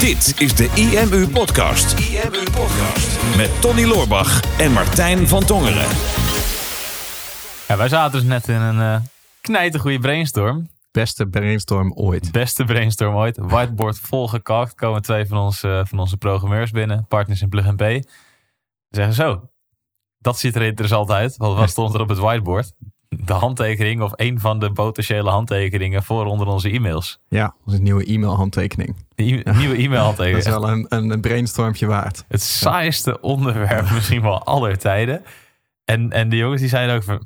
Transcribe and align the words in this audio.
Dit 0.00 0.40
is 0.40 0.54
de 0.54 0.70
IMU 0.74 1.28
Podcast. 1.28 1.98
IMU 1.98 2.42
Podcast. 2.42 3.36
Met 3.36 3.60
Tony 3.60 3.84
Loorbach 3.84 4.58
en 4.58 4.72
Martijn 4.72 5.28
van 5.28 5.44
Tongeren. 5.44 5.88
Ja, 7.68 7.76
wij 7.76 7.88
zaten 7.88 8.18
dus 8.18 8.28
net 8.28 8.48
in 8.48 8.54
een 8.60 8.76
uh, 8.76 9.00
knijtergoede 9.40 9.98
brainstorm. 9.98 10.70
Beste 10.90 11.26
brainstorm 11.26 11.92
ooit. 11.92 12.32
Beste 12.32 12.64
brainstorm 12.64 13.14
ooit. 13.14 13.36
Whiteboard 13.36 13.98
volgekakt. 13.98 14.74
Komen 14.74 15.02
twee 15.02 15.26
van, 15.26 15.38
ons, 15.38 15.62
uh, 15.62 15.80
van 15.84 15.98
onze 15.98 16.16
programmeurs 16.16 16.70
binnen. 16.70 17.06
Partners 17.08 17.42
in 17.42 17.48
Plug 17.48 17.74
Pay. 17.74 18.04
Zeggen 18.88 19.14
zo. 19.14 19.48
Dat 20.18 20.38
ziet 20.38 20.56
er 20.56 20.62
interessant 20.62 21.10
uit. 21.10 21.36
Want 21.36 21.58
wat 21.58 21.70
stond 21.76 21.94
er 21.94 22.00
op 22.00 22.08
het 22.08 22.18
whiteboard? 22.18 22.72
De 23.16 23.32
handtekening 23.32 24.00
of 24.02 24.12
een 24.14 24.40
van 24.40 24.58
de 24.58 24.72
potentiële 24.72 25.30
handtekeningen 25.30 26.02
voor 26.02 26.24
onder 26.24 26.46
onze 26.46 26.70
e-mails. 26.70 27.20
Ja, 27.28 27.54
onze 27.64 27.78
nieuwe 27.78 28.04
e-mail 28.04 28.36
handtekening. 28.36 28.96
E 29.14 29.24
nieuwe 29.52 29.76
e-mail 29.76 30.02
handtekening. 30.02 30.44
Dat 30.44 30.54
is 30.54 30.60
wel 30.60 30.70
een, 30.70 31.10
een 31.10 31.20
brainstormpje 31.20 31.86
waard. 31.86 32.24
Het 32.28 32.42
saaiste 32.42 33.20
onderwerp 33.20 33.90
misschien 33.90 34.22
wel 34.22 34.44
aller 34.44 34.78
tijden. 34.78 35.22
En, 35.84 36.10
en 36.10 36.28
de 36.28 36.36
jongens 36.36 36.60
die 36.60 36.70
zeiden 36.70 36.96
ook 36.96 37.02
van, 37.02 37.24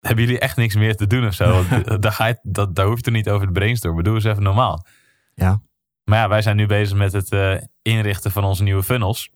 hebben 0.00 0.24
jullie 0.24 0.40
echt 0.40 0.56
niks 0.56 0.74
meer 0.74 0.96
te 0.96 1.06
doen 1.06 1.26
of 1.26 1.34
zo? 1.34 1.64
daar, 2.00 2.12
ga 2.12 2.26
je, 2.26 2.38
dat, 2.42 2.74
daar 2.74 2.86
hoeft 2.86 3.06
er 3.06 3.12
niet 3.12 3.28
over 3.28 3.46
te 3.46 3.52
brainstormen. 3.52 4.04
Doe 4.04 4.14
eens 4.14 4.24
even 4.24 4.42
normaal. 4.42 4.86
Ja. 5.34 5.60
Maar 6.04 6.18
ja, 6.18 6.28
wij 6.28 6.42
zijn 6.42 6.56
nu 6.56 6.66
bezig 6.66 6.96
met 6.96 7.12
het 7.12 7.32
uh, 7.32 7.54
inrichten 7.82 8.30
van 8.30 8.44
onze 8.44 8.62
nieuwe 8.62 8.82
funnels. 8.82 9.30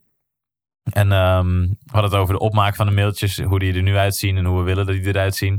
En 0.83 1.11
um, 1.11 1.67
we 1.67 1.91
hadden 1.91 2.11
het 2.11 2.19
over 2.19 2.33
de 2.33 2.39
opmaak 2.39 2.75
van 2.75 2.85
de 2.85 2.91
mailtjes, 2.91 3.39
hoe 3.39 3.59
die 3.59 3.73
er 3.73 3.81
nu 3.81 3.97
uitzien 3.97 4.37
en 4.37 4.45
hoe 4.45 4.57
we 4.57 4.63
willen 4.63 4.85
dat 4.85 4.95
die 4.95 5.07
eruit 5.07 5.35
zien. 5.35 5.53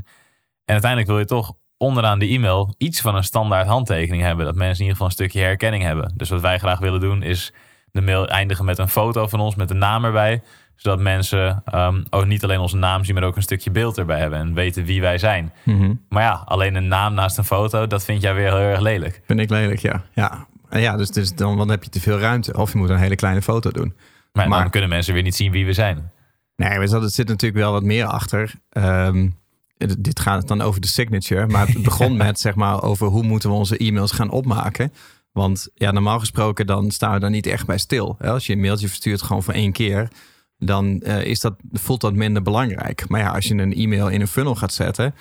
En 0.65 0.73
uiteindelijk 0.73 1.11
wil 1.11 1.19
je 1.19 1.25
toch 1.25 1.55
onderaan 1.77 2.19
de 2.19 2.27
e-mail 2.27 2.75
iets 2.79 3.01
van 3.01 3.15
een 3.15 3.25
standaard 3.25 3.67
handtekening 3.67 4.23
hebben. 4.23 4.45
Dat 4.45 4.55
mensen 4.55 4.75
in 4.75 4.81
ieder 4.81 4.93
geval 4.93 5.07
een 5.07 5.13
stukje 5.13 5.41
herkenning 5.41 5.83
hebben. 5.83 6.13
Dus 6.17 6.29
wat 6.29 6.41
wij 6.41 6.59
graag 6.59 6.79
willen 6.79 7.01
doen 7.01 7.23
is 7.23 7.53
de 7.91 8.01
mail 8.01 8.29
eindigen 8.29 8.65
met 8.65 8.79
een 8.79 8.89
foto 8.89 9.27
van 9.27 9.41
ons 9.41 9.55
met 9.55 9.69
de 9.69 9.75
naam 9.75 10.05
erbij. 10.05 10.43
Zodat 10.77 11.01
mensen 11.01 11.63
um, 11.75 12.05
ook 12.11 12.27
niet 12.27 12.45
alleen 12.45 12.59
onze 12.59 12.77
naam 12.77 13.05
zien, 13.05 13.15
maar 13.15 13.25
ook 13.25 13.37
een 13.37 13.43
stukje 13.43 13.71
beeld 13.71 13.99
erbij 13.99 14.19
hebben. 14.19 14.39
En 14.39 14.55
weten 14.55 14.85
wie 14.85 15.01
wij 15.01 15.19
zijn. 15.19 15.53
Mm 15.63 15.79
-hmm. 15.79 16.05
Maar 16.09 16.23
ja, 16.23 16.43
alleen 16.45 16.75
een 16.75 16.89
naam 16.89 17.15
naast 17.15 17.39
een 17.39 17.45
foto, 17.45 17.87
dat 17.87 18.05
vind 18.05 18.23
jij 18.23 18.35
weer 18.35 18.45
heel 18.45 18.57
erg 18.57 18.81
lelijk. 18.81 19.23
Vind 19.27 19.41
ik 19.41 19.51
lelijk, 19.51 19.81
ja. 19.81 20.05
Ja, 20.15 20.47
ja 20.71 20.97
dus, 20.97 21.11
dus 21.11 21.35
dan, 21.35 21.57
dan 21.57 21.71
heb 21.71 21.85
je 21.85 21.91
te 21.91 22.01
veel 22.01 22.19
ruimte. 22.19 22.57
Of 22.57 22.73
je 22.73 22.79
moet 22.79 22.89
een 22.89 22.99
hele 22.99 23.17
kleine 23.17 23.43
foto 23.43 23.71
doen. 23.71 23.95
Maar, 24.35 24.49
dan 24.49 24.71
kunnen 24.71 24.89
mensen 24.89 25.15
weer 25.15 25.23
niet 25.23 25.35
zien 25.35 25.53
wie 25.53 25.67
we 25.67 25.73
zijn. 25.73 26.11
Nee, 26.57 26.71
er 26.71 27.11
zit 27.11 27.29
natuurlijk 27.29 27.61
wel 27.61 27.73
wat 27.73 27.83
meer 27.83 28.05
achter. 28.05 28.55
Um, 28.73 29.39
dit 29.99 30.21
gaat 30.21 30.49
dan 30.49 30.61
over 30.61 30.81
de 30.81 30.87
signature. 30.87 31.47
Maar 31.47 31.67
het 31.67 31.83
begon 31.83 32.17
met 32.27 32.41
zeg 32.41 32.55
maar 32.55 32.83
over 32.83 33.07
hoe 33.07 33.23
moeten 33.23 33.51
we 33.51 33.57
onze 33.57 33.77
e-mails 33.77 34.13
gaan 34.13 34.31
opmaken. 34.31 34.93
Want 35.33 35.69
ja, 35.75 35.91
normaal 35.91 36.19
gesproken 36.19 36.67
dan 36.67 36.91
staan 36.91 37.13
we 37.13 37.21
daar 37.21 37.31
niet 37.31 37.47
echt 37.47 37.67
bij 37.67 37.79
stil. 37.79 38.17
Als 38.21 38.47
je 38.47 38.53
een 38.53 38.61
mailtje 38.61 38.89
verstuurt 38.89 39.23
gewoon 39.23 39.43
voor 39.43 39.55
één 39.55 39.73
keer, 39.73 40.09
dan 40.59 41.01
uh, 41.05 41.25
is 41.25 41.41
dat, 41.41 41.55
voelt 41.73 42.01
dat 42.01 42.15
minder 42.15 42.43
belangrijk. 42.43 43.09
Maar 43.09 43.21
ja, 43.21 43.29
als 43.31 43.47
je 43.47 43.55
een 43.55 43.75
e-mail 43.75 44.09
in 44.09 44.21
een 44.21 44.29
funnel 44.29 44.55
gaat 44.55 44.73
zetten 44.73 45.15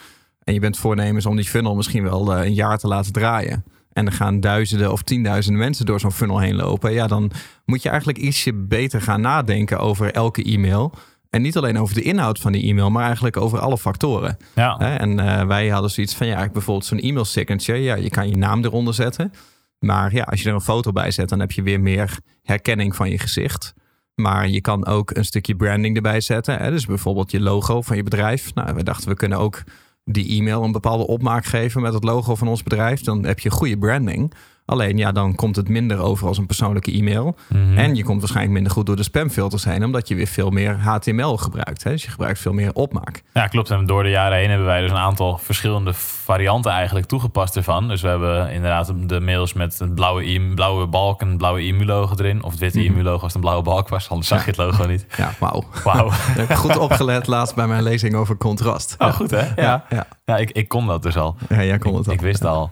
en 0.44 0.54
je 0.54 0.60
bent 0.60 0.78
voornemens 0.78 1.26
om 1.26 1.36
die 1.36 1.46
funnel 1.46 1.76
misschien 1.76 2.04
wel 2.04 2.38
uh, 2.38 2.46
een 2.46 2.54
jaar 2.54 2.78
te 2.78 2.88
laten 2.88 3.14
draaien 3.14 3.64
en 3.94 4.06
er 4.06 4.12
gaan 4.12 4.40
duizenden 4.40 4.92
of 4.92 5.02
tienduizenden 5.02 5.62
mensen 5.62 5.86
door 5.86 6.00
zo'n 6.00 6.12
funnel 6.12 6.40
heen 6.40 6.56
lopen, 6.56 6.94
ja, 6.94 7.08
dan 7.08 7.32
moet 7.66 7.82
je 7.82 7.90
eigenlijk 7.90 8.18
ietsje 8.18 8.54
beter 8.54 9.02
gaan 9.02 9.22
nadenken 9.22 9.80
over 9.80 10.12
elke 10.12 10.44
e-mail. 10.44 10.94
En 11.30 11.42
niet 11.42 11.58
alleen 11.58 11.80
over 11.80 11.96
de 11.96 12.02
inhoud 12.02 12.40
van 12.40 12.52
die 12.52 12.70
e-mail, 12.70 12.90
maar 12.90 13.06
eigenlijk 13.06 13.38
over 13.38 13.60
alle 13.60 13.78
factoren. 13.78 14.38
Ja. 14.56 14.80
En 15.00 15.20
uh, 15.20 15.46
wij 15.46 15.70
hadden 15.70 15.92
zoiets 15.92 16.16
van, 16.16 16.28
ja, 16.28 16.50
bijvoorbeeld 16.50 16.86
zo'n 16.86 17.00
e-mail 17.00 17.26
signature, 17.26 17.78
ja, 17.78 17.96
je 17.96 18.10
kan 18.10 18.30
je 18.30 18.38
naam 18.38 18.64
eronder 18.64 18.94
zetten. 18.94 19.32
Maar 19.80 20.14
ja, 20.14 20.24
als 20.24 20.42
je 20.42 20.50
er 20.50 20.56
een 20.56 20.62
foto 20.62 20.92
bij 20.92 21.12
zet, 21.12 21.30
dan 21.30 21.40
heb 21.40 21.52
je 21.52 21.62
weer 21.62 21.80
meer 21.80 22.18
herkenning 22.42 22.96
van 22.96 23.10
je 23.10 23.20
gezicht. 23.20 23.74
Maar 24.16 24.48
je 24.48 24.62
kan 24.62 24.86
ook 24.86 25.16
een 25.16 25.26
stukje 25.26 25.56
branding 25.56 25.96
erbij 25.96 26.22
zetten. 26.22 26.58
Hè? 26.58 26.70
Dus 26.70 26.86
bijvoorbeeld 26.86 27.32
je 27.32 27.40
logo 27.40 27.82
van 27.82 27.96
je 27.96 28.04
bedrijf. 28.04 28.54
Nou, 28.54 28.76
we 28.76 28.84
dachten, 28.84 29.10
we 29.10 29.16
kunnen 29.16 29.38
ook 29.38 29.64
die 30.04 30.40
e-mail 30.40 30.64
een 30.64 30.72
bepaalde 30.72 31.08
opmaak 31.08 31.46
geven 31.46 31.82
met 31.82 31.94
het 31.94 32.04
logo 32.04 32.36
van 32.36 32.48
ons 32.48 32.64
bedrijf, 32.64 33.02
dan 33.02 33.26
heb 33.26 33.40
je 33.40 33.50
goede 33.50 33.78
branding. 33.78 34.34
Alleen 34.66 34.98
ja, 34.98 35.12
dan 35.12 35.36
komt 35.36 35.56
het 35.56 35.70
minder 35.70 36.00
over 36.00 36.28
als 36.28 36.38
een 36.38 36.46
persoonlijke 36.46 36.92
e-mail. 36.92 37.36
Mhm. 37.50 37.78
En 37.78 37.96
je 37.96 38.04
komt 38.04 38.20
waarschijnlijk 38.20 38.54
minder 38.54 38.72
goed 38.72 38.86
door 38.86 38.96
de 38.96 39.04
spamfilters 39.04 39.64
heen, 39.64 39.84
omdat 39.84 40.08
je 40.08 40.16
weer 40.16 40.28
veel 40.28 40.50
meer 40.50 40.80
HTML 40.80 41.38
gebruikt. 41.38 41.84
Hè? 41.84 41.92
Dus 41.92 42.04
je 42.04 42.10
gebruikt 42.10 42.40
veel 42.40 42.54
meer 42.54 42.74
opmaak. 42.74 43.24
Ja, 43.34 43.48
klopt. 43.48 43.70
En 43.72 43.86
door 43.86 44.04
de 44.04 44.10
jaren 44.10 44.38
heen 44.38 44.50
hebben 44.50 44.68
wij 44.68 44.82
dus 44.82 44.92
een 44.92 44.98
aantal 44.98 45.38
verschillende 45.38 45.94
varianten 45.94 46.72
eigenlijk 46.72 47.06
toegepast 47.06 47.56
ervan. 47.56 47.88
Dus 47.88 48.02
we 48.02 48.08
hebben 48.08 48.52
inderdaad 48.52 48.94
de 49.08 49.20
mails 49.20 49.54
met 49.54 49.80
een 49.80 49.94
blauwe, 49.94 50.30
e 50.30 50.54
blauwe 50.56 50.88
balk 50.88 51.22
en 51.22 51.28
een 51.28 51.38
blauwe 51.38 51.62
e-mail-logo 51.62 52.16
erin. 52.16 52.44
Of 52.44 52.52
het 52.52 52.60
witte 52.60 52.80
e-mail-logo 52.80 53.24
als 53.24 53.34
het 53.34 53.36
een 53.36 53.42
blauwe 53.42 53.64
balk 53.64 53.90
was, 53.90 54.10
anders 54.10 54.28
zag 54.28 54.40
je 54.40 54.50
het 54.50 54.58
logo 54.58 54.86
niet. 54.86 55.06
Ja, 55.18 55.34
wauw. 55.40 55.64
Wauw. 55.84 56.10
goed 56.56 56.78
opgelet 56.78 57.28
laatst 57.28 57.56
bij 57.56 57.68
mijn 57.68 57.84
lezing 57.84 58.16
over 58.16 58.38
contrast. 58.38 58.96
Oh, 58.98 59.14
goed 59.14 59.32
hè? 59.32 59.42
Ja, 59.42 59.54
ja. 59.56 59.86
ja. 59.90 60.08
ja 60.26 60.38
ik, 60.38 60.52
ik 60.52 60.68
kon 60.68 60.88
dat 60.88 61.04
dus 61.04 61.18
al. 61.18 61.36
Ja, 61.50 61.64
jij 61.64 61.78
kon 61.78 61.96
het 61.96 62.08
al. 62.08 62.14
Ik 62.14 62.22
wist 62.22 62.46
al. 62.46 62.72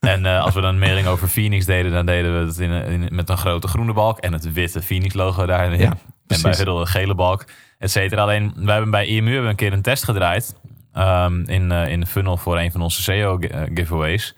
En 0.08 0.24
uh, 0.24 0.42
als 0.42 0.54
we 0.54 0.60
dan 0.60 0.70
een 0.70 0.78
mailing 0.78 1.06
over 1.06 1.28
Phoenix 1.28 1.64
deden, 1.64 1.92
dan 1.92 2.06
deden 2.06 2.40
we 2.40 2.46
het 2.46 2.58
in, 2.58 2.70
in, 2.70 3.08
met 3.14 3.28
een 3.28 3.38
grote 3.38 3.68
groene 3.68 3.92
balk 3.92 4.18
en 4.18 4.32
het 4.32 4.52
witte 4.52 4.82
Phoenix 4.82 5.14
logo 5.14 5.46
daarin. 5.46 5.78
Ja, 5.78 5.96
en 6.26 6.42
bij 6.42 6.54
Huddle 6.56 6.80
een 6.80 6.86
gele 6.86 7.14
balk, 7.14 7.44
et 7.78 7.90
cetera. 7.90 8.22
Alleen, 8.22 8.52
wij 8.56 8.72
hebben 8.72 8.90
bij 8.90 9.06
EMU 9.06 9.32
hebben 9.32 9.50
een 9.50 9.56
keer 9.56 9.72
een 9.72 9.82
test 9.82 10.04
gedraaid 10.04 10.56
um, 10.94 11.44
in, 11.48 11.70
uh, 11.70 11.88
in 11.88 12.00
de 12.00 12.06
funnel 12.06 12.36
voor 12.36 12.58
een 12.58 12.72
van 12.72 12.80
onze 12.80 13.02
SEO 13.02 13.38
giveaways. 13.74 14.34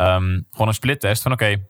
Um, 0.00 0.46
gewoon 0.50 0.68
een 0.68 0.74
split 0.74 1.00
test 1.00 1.22
van 1.22 1.32
oké, 1.32 1.44
okay, 1.44 1.66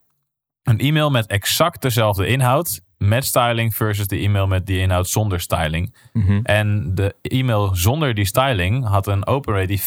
een 0.63 0.79
e-mail 0.79 1.11
met 1.11 1.27
exact 1.27 1.83
dezelfde 1.83 2.27
inhoud 2.27 2.81
met 2.99 3.25
styling 3.25 3.75
versus 3.75 4.07
de 4.07 4.19
e-mail 4.19 4.47
met 4.47 4.67
die 4.67 4.79
inhoud 4.79 5.09
zonder 5.09 5.41
styling. 5.41 5.95
Mm 6.13 6.27
-hmm. 6.27 6.41
En 6.43 6.95
de 6.95 7.15
e-mail 7.23 7.75
zonder 7.75 8.15
die 8.15 8.25
styling 8.25 8.87
had 8.87 9.07
een 9.07 9.27
open 9.27 9.55
rate 9.55 9.67
die 9.67 9.83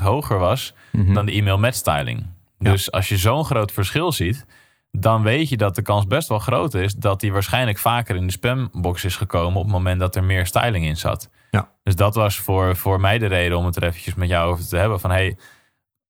5% 0.00 0.02
hoger 0.02 0.38
was 0.38 0.74
mm 0.92 1.04
-hmm. 1.04 1.14
dan 1.14 1.26
de 1.26 1.32
e-mail 1.32 1.58
met 1.58 1.74
styling. 1.74 2.26
Dus 2.62 2.92
als 2.92 3.08
je 3.08 3.16
zo'n 3.16 3.44
groot 3.44 3.72
verschil 3.72 4.12
ziet, 4.12 4.46
dan 4.90 5.22
weet 5.22 5.48
je 5.48 5.56
dat 5.56 5.74
de 5.74 5.82
kans 5.82 6.06
best 6.06 6.28
wel 6.28 6.38
groot 6.38 6.74
is 6.74 6.94
dat 6.94 7.20
die 7.20 7.32
waarschijnlijk 7.32 7.78
vaker 7.78 8.16
in 8.16 8.26
de 8.26 8.32
spambox 8.32 9.04
is 9.04 9.16
gekomen 9.16 9.56
op 9.56 9.64
het 9.64 9.72
moment 9.72 10.00
dat 10.00 10.16
er 10.16 10.24
meer 10.24 10.46
styling 10.46 10.84
in 10.84 10.96
zat. 10.96 11.30
Ja. 11.50 11.70
Dus 11.82 11.96
dat 11.96 12.14
was 12.14 12.36
voor, 12.36 12.76
voor 12.76 13.00
mij 13.00 13.18
de 13.18 13.26
reden 13.26 13.58
om 13.58 13.64
het 13.64 13.76
er 13.76 13.84
eventjes 13.84 14.14
met 14.14 14.28
jou 14.28 14.52
over 14.52 14.68
te 14.68 14.76
hebben. 14.76 15.00
Van 15.00 15.10
hey, 15.10 15.36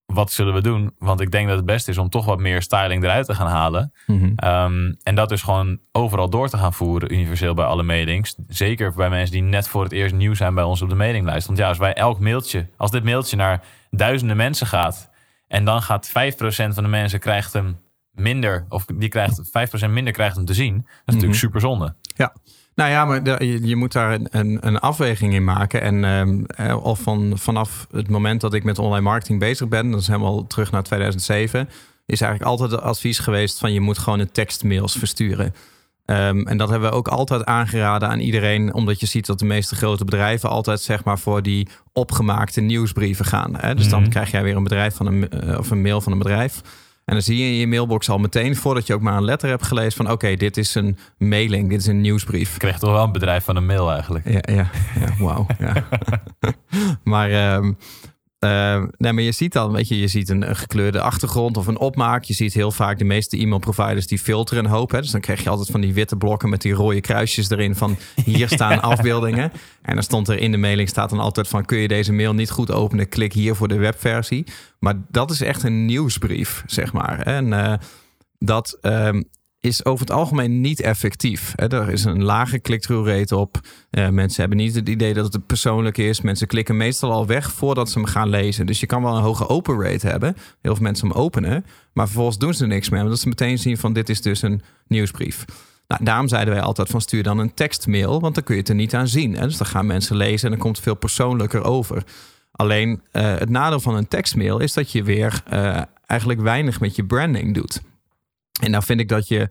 wat 0.07 0.33
zullen 0.33 0.55
we 0.55 0.61
doen? 0.61 0.95
Want 0.99 1.21
ik 1.21 1.31
denk 1.31 1.49
dat 1.49 1.57
het 1.57 1.67
beste 1.67 1.91
is 1.91 1.99
om 1.99 2.09
toch 2.09 2.25
wat 2.25 2.39
meer 2.39 2.63
styling 2.63 3.05
eruit 3.05 3.27
te 3.27 3.35
gaan 3.35 3.47
halen. 3.47 3.93
Mm 4.07 4.19
-hmm. 4.19 4.51
um, 4.51 4.97
en 5.03 5.15
dat 5.15 5.29
dus 5.29 5.43
gewoon 5.43 5.79
overal 5.93 6.31
door 6.31 6.49
te 6.49 6.59
gaan 6.59 6.73
voeren, 6.73 7.13
universeel 7.13 7.55
bij 7.55 7.65
alle 7.65 7.83
mailings. 7.83 8.37
Zeker 8.49 8.93
bij 8.95 9.11
mensen 9.11 9.33
die 9.33 9.43
net 9.43 9.69
voor 9.69 9.83
het 9.83 9.93
eerst 9.93 10.15
nieuw 10.15 10.35
zijn 10.35 10.55
bij 10.55 10.65
ons 10.65 10.83
op 10.83 10.89
de 10.89 10.95
mailinglijst. 10.95 11.47
Want 11.47 11.59
ja, 11.59 11.69
als 11.69 11.79
wij 11.79 11.95
elk 11.95 12.21
mailtje, 12.21 12.67
als 12.77 12.91
dit 12.91 13.05
mailtje 13.05 13.37
naar 13.37 13.65
duizenden 13.91 14.37
mensen 14.37 14.67
gaat 14.67 15.11
en 15.53 15.65
dan 15.65 15.83
gaat 15.83 16.09
5% 16.09 16.13
van 16.75 16.83
de 16.83 16.89
mensen 16.89 17.21
krijgt 17.21 17.53
hem 17.53 17.77
minder, 18.11 18.67
of 18.69 18.85
die 18.95 19.09
krijgt 19.09 19.41
5% 19.87 19.91
minder 19.91 20.13
krijgt 20.13 20.37
hem 20.37 20.45
te 20.45 20.55
zien. 20.55 20.75
Dat 20.75 20.85
is 20.85 20.91
Mhm. 21.05 21.15
natuurlijk 21.15 21.41
super 21.41 21.61
zonde. 21.61 21.95
Ja, 22.17 22.33
nou 22.75 22.91
ja, 22.91 23.05
maar 23.05 23.23
de, 23.23 23.37
je, 23.39 23.67
je, 23.67 23.77
moet 23.77 23.93
daar 23.93 24.13
een, 24.13 24.29
een, 24.31 24.59
een, 24.67 24.79
afweging 24.79 25.35
in 25.35 25.45
maken. 25.45 25.81
En 25.83 26.05
um, 26.05 26.47
al 26.83 26.97
van, 26.97 27.33
vanaf 27.39 27.87
het 27.91 28.09
moment 28.09 28.41
dat 28.41 28.55
ik 28.55 28.65
met 28.65 28.79
online 28.79 29.01
marketing 29.05 29.39
bezig 29.39 29.69
ben, 29.69 29.91
dat 29.91 30.01
is 30.01 30.07
helemaal 30.07 30.47
terug 30.47 30.71
naar 30.71 30.83
2007, 30.83 31.69
is 32.07 32.21
eigenlijk 32.21 32.51
altijd 32.51 32.71
het 32.71 32.81
advies 32.81 33.19
geweest 33.19 33.59
van 33.59 33.73
je 33.73 33.81
moet 33.81 33.99
gewoon 33.99 34.19
een 34.19 34.33
tekstmails 34.33 34.97
versturen. 34.97 35.55
Um, 36.07 36.47
en 36.47 36.57
dat 36.57 36.69
hebben 36.71 36.91
we 36.91 36.97
ook 36.97 37.09
altijd 37.09 37.45
aangeraden 37.45 38.09
aan 38.09 38.19
iedereen, 38.19 38.75
omdat 38.75 39.01
je 39.01 39.07
ziet 39.07 39.27
dat 39.27 39.39
de 39.39 39.45
meeste 39.45 39.75
grote 39.75 40.05
bedrijven 40.05 40.49
altijd 40.49 40.81
zeg 40.81 41.05
maar 41.05 41.19
voor 41.19 41.43
die 41.43 41.69
opgemaakte 41.93 42.61
nieuwsbrieven 42.61 43.25
gaan. 43.25 43.57
Hè? 43.57 43.75
Dus 43.75 43.89
dan 43.89 44.01
Mhm. 44.01 44.11
krijg 44.11 44.31
jij 44.31 44.43
weer 44.43 44.57
een 44.57 44.63
bedrijf 44.63 44.95
van 44.95 45.07
een, 45.07 45.29
uh, 45.45 45.59
of 45.59 45.71
een 45.71 45.83
mail 45.83 46.01
van 46.01 46.13
een 46.13 46.19
bedrijf. 46.19 46.61
En 47.05 47.15
dan 47.15 47.23
zie 47.23 47.37
je 47.39 47.45
in 47.45 47.55
je 47.55 47.67
mailbox 47.67 48.09
al 48.11 48.19
meteen, 48.19 48.57
voordat 48.57 48.87
je 48.87 48.95
ook 48.95 49.01
maar 49.01 49.17
een 49.17 49.25
letter 49.25 49.49
hebt 49.49 49.67
gelezen, 49.67 49.93
van 50.05 50.11
oké, 50.11 50.35
dit 50.37 50.57
is 50.57 50.75
een 50.75 50.99
mailing, 51.19 51.69
dit 51.69 51.81
is 51.81 51.87
een 51.87 52.01
nieuwsbrief. 52.01 52.53
Ik 52.53 52.59
kreeg 52.59 52.79
toch 52.79 52.93
wel 52.93 53.05
een 53.05 53.13
bedrijf 53.13 53.45
van 53.45 53.57
een 53.57 53.67
mail 53.67 53.93
eigenlijk. 53.93 54.29
Ja, 54.29 54.55
ja, 54.55 54.71
ja 55.01 55.15
wauw. 55.25 55.47
ja. 55.59 55.89
maar, 57.05 57.55
um, 57.55 57.77
uh, 58.45 58.83
nee, 58.97 59.13
maar 59.13 59.23
je 59.23 59.33
ziet 59.33 59.53
dan, 59.53 59.73
weet 59.73 59.89
je, 59.89 59.99
je 59.99 60.07
ziet 60.07 60.29
een, 60.29 60.49
een, 60.49 60.57
gekleurde 60.57 61.01
achtergrond 61.01 61.57
of 61.57 61.67
een 61.67 61.79
opmaak. 61.79 62.25
Je 62.25 62.35
ziet 62.35 62.55
heel 62.55 62.71
vaak 62.71 62.99
de 62.99 63.05
meeste 63.05 63.39
e-mailproviders 63.39 64.07
die 64.07 64.19
filteren 64.19 64.65
een 64.65 64.71
hoop. 64.71 64.91
Hè? 64.91 65.01
Dus 65.01 65.11
dan 65.11 65.21
krijg 65.21 65.43
je 65.43 65.49
altijd 65.49 65.71
van 65.71 65.81
die 65.81 65.95
witte 65.95 66.17
blokken 66.17 66.49
met 66.49 66.63
die 66.63 66.73
rode 66.73 67.01
kruisjes 67.01 67.51
erin 67.51 67.75
van 67.75 67.97
hier 68.25 68.49
staan 68.49 68.83
afbeeldingen. 68.93 69.53
En 69.83 69.95
dan 69.95 70.03
stond 70.03 70.29
er 70.29 70.39
in 70.39 70.51
de 70.51 70.57
mailing 70.57 70.89
staat 70.89 71.11
dan 71.11 71.21
altijd 71.21 71.49
van 71.49 71.65
kun 71.65 71.79
je 71.79 71.89
deze 71.89 72.13
mail 72.13 72.33
niet 72.33 72.51
goed 72.51 72.71
openen, 72.71 73.09
klik 73.09 73.33
hier 73.33 73.55
voor 73.55 73.69
de 73.69 73.79
webversie. 73.79 74.45
Maar 74.79 74.95
dat 75.09 75.31
is 75.31 75.41
echt 75.41 75.63
een 75.63 75.85
nieuwsbrief, 75.85 76.63
zeg 76.67 76.93
maar. 76.93 77.21
En 77.21 77.47
uh, 77.47 77.75
dat, 78.39 78.79
um, 78.83 79.25
is 79.63 79.85
over 79.85 80.07
het 80.07 80.15
algemeen 80.15 80.61
niet 80.61 80.81
effectief. 80.81 81.53
Er 81.57 81.89
is 81.89 82.05
een 82.05 82.23
lage 82.23 82.61
click-through 82.61 83.09
rate 83.09 83.37
op. 83.37 83.61
Uh, 83.91 84.09
mensen 84.09 84.41
hebben 84.41 84.59
niet 84.59 84.75
het 84.75 84.89
idee 84.89 85.15
dat 85.15 85.33
het 85.33 85.47
persoonlijk 85.47 85.99
is. 85.99 86.21
Mensen 86.21 86.47
klikken 86.47 86.77
meestal 86.77 87.13
al 87.13 87.27
weg 87.27 87.53
voordat 87.53 87.91
ze 87.91 87.99
hem 87.99 88.09
gaan 88.09 88.29
lezen. 88.29 88.67
Dus 88.67 88.81
je 88.81 88.87
kan 88.87 89.03
wel 89.03 89.17
een 89.17 89.23
hoge 89.23 89.49
open 89.49 89.83
rate 89.83 90.07
hebben. 90.07 90.37
Heel 90.61 90.75
veel 90.75 90.83
mensen 90.83 91.09
hem 91.09 91.17
openen. 91.17 91.65
Maar 91.93 92.07
vervolgens 92.07 92.39
doen 92.39 92.55
ze 92.55 92.63
er 92.63 92.69
niks 92.69 92.89
mee. 92.89 93.03
Omdat 93.03 93.19
ze 93.19 93.29
meteen 93.29 93.59
zien 93.59 93.79
van 93.79 93.93
dit 93.93 94.09
is 94.09 94.21
dus 94.23 94.43
een 94.43 94.63
nieuwsbrief. 94.87 95.45
Nou, 95.89 96.05
daarom 96.05 96.29
zeiden 96.29 96.55
wij 96.55 96.63
altijd 96.63 96.89
van 96.89 97.01
stuur 97.01 97.23
dan 97.23 97.39
een 97.39 97.55
tekstmail. 97.55 98.21
Want 98.21 98.35
dan 98.35 98.45
kun 98.45 98.55
je 98.55 98.61
het 98.61 98.71
er 98.71 98.75
niet 98.75 98.95
aan 98.95 99.09
zien. 99.09 99.33
Dus 99.33 99.57
dan 99.57 99.67
gaan 99.67 99.87
mensen 99.87 100.17
lezen 100.17 100.45
en 100.45 100.51
dan 100.51 100.63
komt 100.63 100.77
het 100.77 100.85
veel 100.85 100.97
persoonlijker 100.97 101.65
over. 101.65 102.05
Alleen 102.53 102.91
uh, 103.13 103.23
het 103.39 103.51
nadeel 103.51 103.81
van 103.81 103.95
een 103.95 104.09
tekstmail 104.09 104.59
is 104.59 104.73
dat 104.73 104.93
je 104.93 105.03
weer 105.03 105.43
uh, 105.53 105.83
eigenlijk 106.07 106.41
weinig 106.41 106.81
met 106.81 106.97
je 106.97 107.05
branding 107.05 107.55
doet. 107.55 107.83
En 108.61 108.71
nou 108.71 108.85
vind 108.85 109.01
ik 109.01 109.09
dat 109.09 109.29
je 109.29 109.49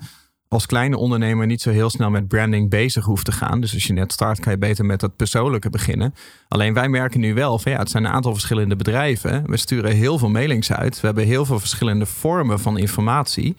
als 0.47 0.65
kleine 0.65 0.97
ondernemer 0.97 1.45
niet 1.45 1.61
zo 1.61 1.69
heel 1.69 1.89
snel 1.89 2.09
met 2.09 2.27
branding 2.27 2.69
bezig 2.69 3.05
hoeft 3.05 3.25
te 3.25 3.31
gaan. 3.31 3.61
Dus 3.61 3.73
als 3.73 3.87
je 3.87 3.93
net 3.93 4.11
start, 4.11 4.39
kan 4.39 4.51
je 4.51 4.57
beter 4.57 4.85
met 4.85 4.99
dat 4.99 5.15
persoonlijke 5.15 5.69
beginnen. 5.69 6.13
Alleen 6.47 6.73
wij 6.73 6.89
merken 6.89 7.19
nu 7.19 7.33
wel 7.33 7.59
van 7.59 7.71
ja, 7.71 7.77
het 7.77 7.89
zijn 7.89 8.05
een 8.05 8.11
aantal 8.11 8.31
verschillende 8.31 8.75
bedrijven. 8.75 9.43
We 9.45 9.57
sturen 9.57 9.95
heel 9.95 10.17
veel 10.17 10.29
mailings 10.29 10.71
uit. 10.71 10.99
We 10.99 11.05
hebben 11.05 11.25
heel 11.25 11.45
veel 11.45 11.59
verschillende 11.59 12.05
vormen 12.05 12.59
van 12.59 12.77
informatie. 12.77 13.55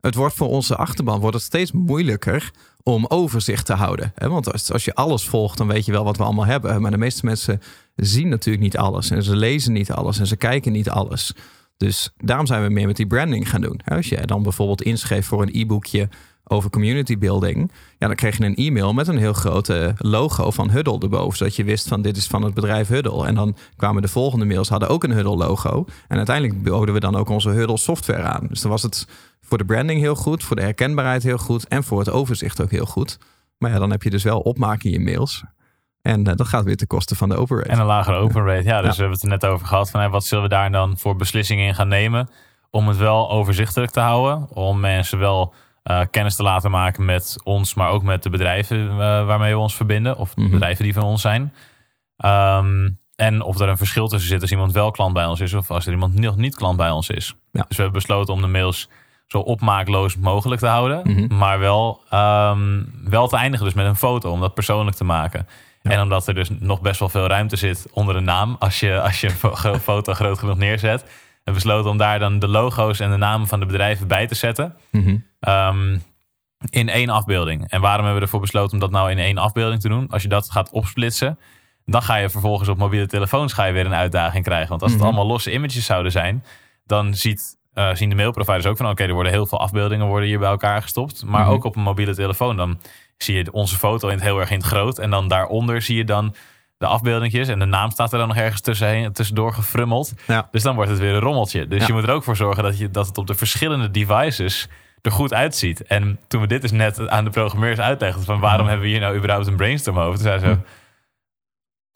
Het 0.00 0.14
wordt 0.14 0.34
voor 0.34 0.48
onze 0.48 0.76
achterban 0.76 1.20
wordt 1.20 1.36
het 1.36 1.44
steeds 1.44 1.72
moeilijker 1.72 2.50
om 2.82 3.06
overzicht 3.06 3.66
te 3.66 3.74
houden. 3.74 4.12
Want 4.16 4.72
als 4.72 4.84
je 4.84 4.94
alles 4.94 5.28
volgt, 5.28 5.58
dan 5.58 5.66
weet 5.66 5.84
je 5.84 5.92
wel 5.92 6.04
wat 6.04 6.16
we 6.16 6.22
allemaal 6.22 6.46
hebben. 6.46 6.80
Maar 6.80 6.90
de 6.90 6.98
meeste 6.98 7.24
mensen 7.24 7.60
zien 7.96 8.28
natuurlijk 8.28 8.64
niet 8.64 8.76
alles. 8.76 9.10
En 9.10 9.22
ze 9.22 9.36
lezen 9.36 9.72
niet 9.72 9.92
alles. 9.92 10.18
En 10.18 10.26
ze 10.26 10.36
kijken 10.36 10.72
niet 10.72 10.90
alles. 10.90 11.34
Dus 11.76 12.10
daarom 12.16 12.46
zijn 12.46 12.62
we 12.62 12.68
meer 12.68 12.86
met 12.86 12.96
die 12.96 13.06
branding 13.06 13.50
gaan 13.50 13.60
doen. 13.60 13.80
Als 13.84 14.08
je 14.08 14.26
dan 14.26 14.42
bijvoorbeeld 14.42 14.82
inschreef 14.82 15.26
voor 15.26 15.42
een 15.42 15.60
e-boekje 15.60 16.08
over 16.44 16.70
community 16.70 17.18
building, 17.18 17.72
ja, 17.98 18.06
dan 18.06 18.16
kreeg 18.16 18.36
je 18.36 18.44
een 18.44 18.54
e-mail 18.54 18.92
met 18.92 19.08
een 19.08 19.18
heel 19.18 19.32
grote 19.32 19.94
logo 19.98 20.50
van 20.50 20.70
Huddle 20.70 20.98
erboven, 20.98 21.36
zodat 21.36 21.56
je 21.56 21.64
wist 21.64 21.88
van 21.88 22.02
dit 22.02 22.16
is 22.16 22.26
van 22.26 22.42
het 22.42 22.54
bedrijf 22.54 22.88
Huddle. 22.88 23.26
En 23.26 23.34
dan 23.34 23.56
kwamen 23.76 24.02
de 24.02 24.08
volgende 24.08 24.44
mails, 24.44 24.68
hadden 24.68 24.88
ook 24.88 25.04
een 25.04 25.12
Huddle 25.12 25.36
logo. 25.36 25.84
En 26.08 26.16
uiteindelijk 26.16 26.62
boden 26.62 26.94
we 26.94 27.00
dan 27.00 27.16
ook 27.16 27.28
onze 27.28 27.50
Huddle 27.50 27.76
software 27.76 28.22
aan. 28.22 28.46
Dus 28.48 28.60
dan 28.60 28.70
was 28.70 28.82
het 28.82 29.06
voor 29.40 29.58
de 29.58 29.64
branding 29.64 30.00
heel 30.00 30.14
goed, 30.14 30.44
voor 30.44 30.56
de 30.56 30.62
herkenbaarheid 30.62 31.22
heel 31.22 31.38
goed 31.38 31.68
en 31.68 31.84
voor 31.84 31.98
het 31.98 32.10
overzicht 32.10 32.60
ook 32.60 32.70
heel 32.70 32.86
goed. 32.86 33.18
Maar 33.58 33.70
ja, 33.70 33.78
dan 33.78 33.90
heb 33.90 34.02
je 34.02 34.10
dus 34.10 34.22
wel 34.22 34.40
opmaken 34.40 34.92
in 34.92 34.98
je 34.98 35.04
mails. 35.04 35.44
En 36.06 36.28
uh, 36.28 36.34
dat 36.34 36.48
gaat 36.48 36.64
weer 36.64 36.76
ten 36.76 36.86
koste 36.86 37.14
van 37.14 37.28
de 37.28 37.36
open 37.36 37.56
rate. 37.56 37.68
En 37.68 37.78
een 37.78 37.86
lagere 37.86 38.16
open 38.16 38.44
rate. 38.44 38.64
Ja, 38.64 38.80
dus 38.80 38.96
we 38.96 39.02
hebben 39.02 39.12
het 39.12 39.22
er 39.22 39.28
net 39.28 39.46
over 39.46 39.66
gehad. 39.66 39.90
Van, 39.90 40.10
wat 40.10 40.24
zullen 40.24 40.44
we 40.44 40.50
daar 40.50 40.70
dan 40.70 40.98
voor 40.98 41.16
beslissingen 41.16 41.66
in 41.66 41.74
gaan 41.74 41.88
nemen? 41.88 42.28
Om 42.70 42.88
het 42.88 42.96
wel 42.96 43.30
overzichtelijk 43.30 43.92
te 43.92 44.00
houden. 44.00 44.48
Om 44.50 44.80
mensen 44.80 45.18
wel 45.18 45.54
uh, 45.84 46.00
kennis 46.10 46.36
te 46.36 46.42
laten 46.42 46.70
maken 46.70 47.04
met 47.04 47.36
ons, 47.44 47.74
maar 47.74 47.90
ook 47.90 48.02
met 48.02 48.22
de 48.22 48.30
bedrijven 48.30 48.78
uh, 48.78 48.96
waarmee 48.98 49.52
we 49.52 49.60
ons 49.60 49.76
verbinden. 49.76 50.16
Of 50.16 50.28
de 50.28 50.40
mm 50.40 50.42
-hmm. 50.42 50.52
bedrijven 50.52 50.84
die 50.84 50.94
van 50.94 51.02
ons 51.02 51.20
zijn. 51.20 51.52
Um, 52.24 52.98
en 53.16 53.42
of 53.42 53.60
er 53.60 53.68
een 53.68 53.76
verschil 53.76 54.08
tussen 54.08 54.28
zit 54.28 54.40
als 54.40 54.50
iemand 54.50 54.72
wel 54.72 54.90
klant 54.90 55.14
bij 55.14 55.26
ons 55.26 55.40
is. 55.40 55.54
Of 55.54 55.70
als 55.70 55.86
er 55.86 55.92
iemand 55.92 56.14
nog 56.14 56.36
niet 56.36 56.56
klant 56.56 56.76
bij 56.76 56.90
ons 56.90 57.08
is. 57.08 57.34
Ja. 57.52 57.64
Dus 57.68 57.76
we 57.76 57.82
hebben 57.82 58.00
besloten 58.00 58.34
om 58.34 58.40
de 58.40 58.46
mails 58.46 58.88
zo 59.26 59.38
opmaakloos 59.38 60.16
mogelijk 60.16 60.60
te 60.60 60.66
houden. 60.66 61.00
Mm 61.04 61.16
-hmm. 61.16 61.36
Maar 61.36 61.58
wel, 61.58 62.00
um, 62.14 62.92
wel 63.04 63.28
te 63.28 63.36
eindigen 63.36 63.64
dus 63.64 63.74
met 63.74 63.86
een 63.86 63.96
foto. 63.96 64.30
Om 64.30 64.40
dat 64.40 64.54
persoonlijk 64.54 64.96
te 64.96 65.04
maken. 65.04 65.46
En 65.88 66.00
omdat 66.00 66.26
er 66.26 66.34
dus 66.34 66.48
nog 66.58 66.80
best 66.80 66.98
wel 66.98 67.08
veel 67.08 67.26
ruimte 67.26 67.56
zit 67.56 67.86
onder 67.92 68.16
een 68.16 68.24
naam, 68.24 68.56
als 68.58 68.80
je, 68.80 69.00
als 69.00 69.20
je 69.20 69.30
een 69.62 69.80
foto 69.80 70.14
groot 70.14 70.38
genoeg 70.38 70.56
neerzet. 70.56 71.04
En 71.44 71.52
besloten 71.52 71.90
om 71.90 71.96
daar 71.96 72.18
dan 72.18 72.38
de 72.38 72.48
logo's 72.48 73.00
en 73.00 73.10
de 73.10 73.16
namen 73.16 73.46
van 73.46 73.60
de 73.60 73.66
bedrijven 73.66 74.08
bij 74.08 74.26
te 74.26 74.34
zetten. 74.34 74.76
Mm 74.90 75.02
-hmm. 75.02 75.52
um, 75.54 76.02
in 76.70 76.88
één 76.88 77.08
afbeelding. 77.08 77.70
En 77.70 77.80
waarom 77.80 78.04
hebben 78.04 78.20
we 78.20 78.24
ervoor 78.24 78.40
besloten 78.40 78.72
om 78.72 78.78
dat 78.78 78.90
nou 78.90 79.10
in 79.10 79.18
één 79.18 79.38
afbeelding 79.38 79.80
te 79.80 79.88
doen? 79.88 80.08
Als 80.08 80.22
je 80.22 80.28
dat 80.28 80.50
gaat 80.50 80.70
opsplitsen, 80.70 81.38
dan 81.84 82.02
ga 82.02 82.16
je 82.16 82.30
vervolgens 82.30 82.68
op 82.68 82.78
mobiele 82.78 83.06
telefoons 83.06 83.52
ga 83.52 83.64
je 83.64 83.72
weer 83.72 83.86
een 83.86 83.94
uitdaging 83.94 84.44
krijgen. 84.44 84.68
Want 84.68 84.82
als 84.82 84.90
het 84.90 85.00
mm 85.00 85.06
-hmm. 85.06 85.16
allemaal 85.16 85.32
losse 85.32 85.52
images 85.52 85.84
zouden 85.84 86.12
zijn, 86.12 86.44
dan 86.84 87.14
ziet, 87.14 87.56
uh, 87.74 87.94
zien 87.94 88.08
de 88.08 88.14
mailproviders 88.14 88.66
ook 88.66 88.76
van... 88.76 88.86
oké, 88.86 88.94
okay, 88.94 89.06
er 89.06 89.14
worden 89.14 89.32
heel 89.32 89.46
veel 89.46 89.60
afbeeldingen 89.60 90.06
worden 90.06 90.28
hier 90.28 90.38
bij 90.38 90.48
elkaar 90.48 90.82
gestopt. 90.82 91.24
Maar 91.24 91.40
mm 91.40 91.46
-hmm. 91.46 91.54
ook 91.54 91.64
op 91.64 91.76
een 91.76 91.82
mobiele 91.82 92.14
telefoon, 92.14 92.56
dan 92.56 92.78
zie 93.16 93.36
je 93.36 93.52
onze 93.52 93.76
foto 93.76 94.08
in 94.08 94.14
het 94.14 94.22
heel 94.22 94.38
erg 94.38 94.50
in 94.50 94.56
het 94.56 94.66
groot. 94.66 94.98
En 94.98 95.10
dan 95.10 95.28
daaronder 95.28 95.82
zie 95.82 95.96
je 95.96 96.04
dan 96.04 96.34
de 96.78 96.86
afbeeldingjes. 96.86 97.48
En 97.48 97.58
de 97.58 97.64
naam 97.64 97.90
staat 97.90 98.12
er 98.12 98.18
dan 98.18 98.28
nog 98.28 98.36
ergens 98.36 98.60
tussenheen, 98.60 99.12
tussendoor 99.12 99.52
gefrummeld. 99.52 100.12
Ja. 100.26 100.48
Dus 100.50 100.62
dan 100.62 100.74
wordt 100.74 100.90
het 100.90 100.98
weer 100.98 101.14
een 101.14 101.20
rommeltje. 101.20 101.66
Dus 101.66 101.80
ja. 101.80 101.86
je 101.86 101.92
moet 101.92 102.02
er 102.02 102.10
ook 102.10 102.24
voor 102.24 102.36
zorgen 102.36 102.62
dat, 102.62 102.78
je, 102.78 102.90
dat 102.90 103.06
het 103.06 103.18
op 103.18 103.26
de 103.26 103.34
verschillende 103.34 103.90
devices 103.90 104.68
er 105.02 105.12
goed 105.12 105.34
uitziet. 105.34 105.82
En 105.82 106.20
toen 106.28 106.40
we 106.40 106.46
dit 106.46 106.62
dus 106.62 106.72
net 106.72 107.08
aan 107.08 107.24
de 107.24 107.30
programmeurs 107.30 107.78
uitlegden... 107.78 108.24
van 108.24 108.40
waarom 108.40 108.62
mm. 108.62 108.68
hebben 108.68 108.86
we 108.86 108.92
hier 108.92 109.00
nou 109.00 109.16
überhaupt 109.16 109.46
een 109.46 109.56
brainstorm 109.56 109.98
over... 109.98 110.14
toen 110.14 110.22
zei 110.22 110.38
ze... 110.38 110.46
Mm. 110.46 110.64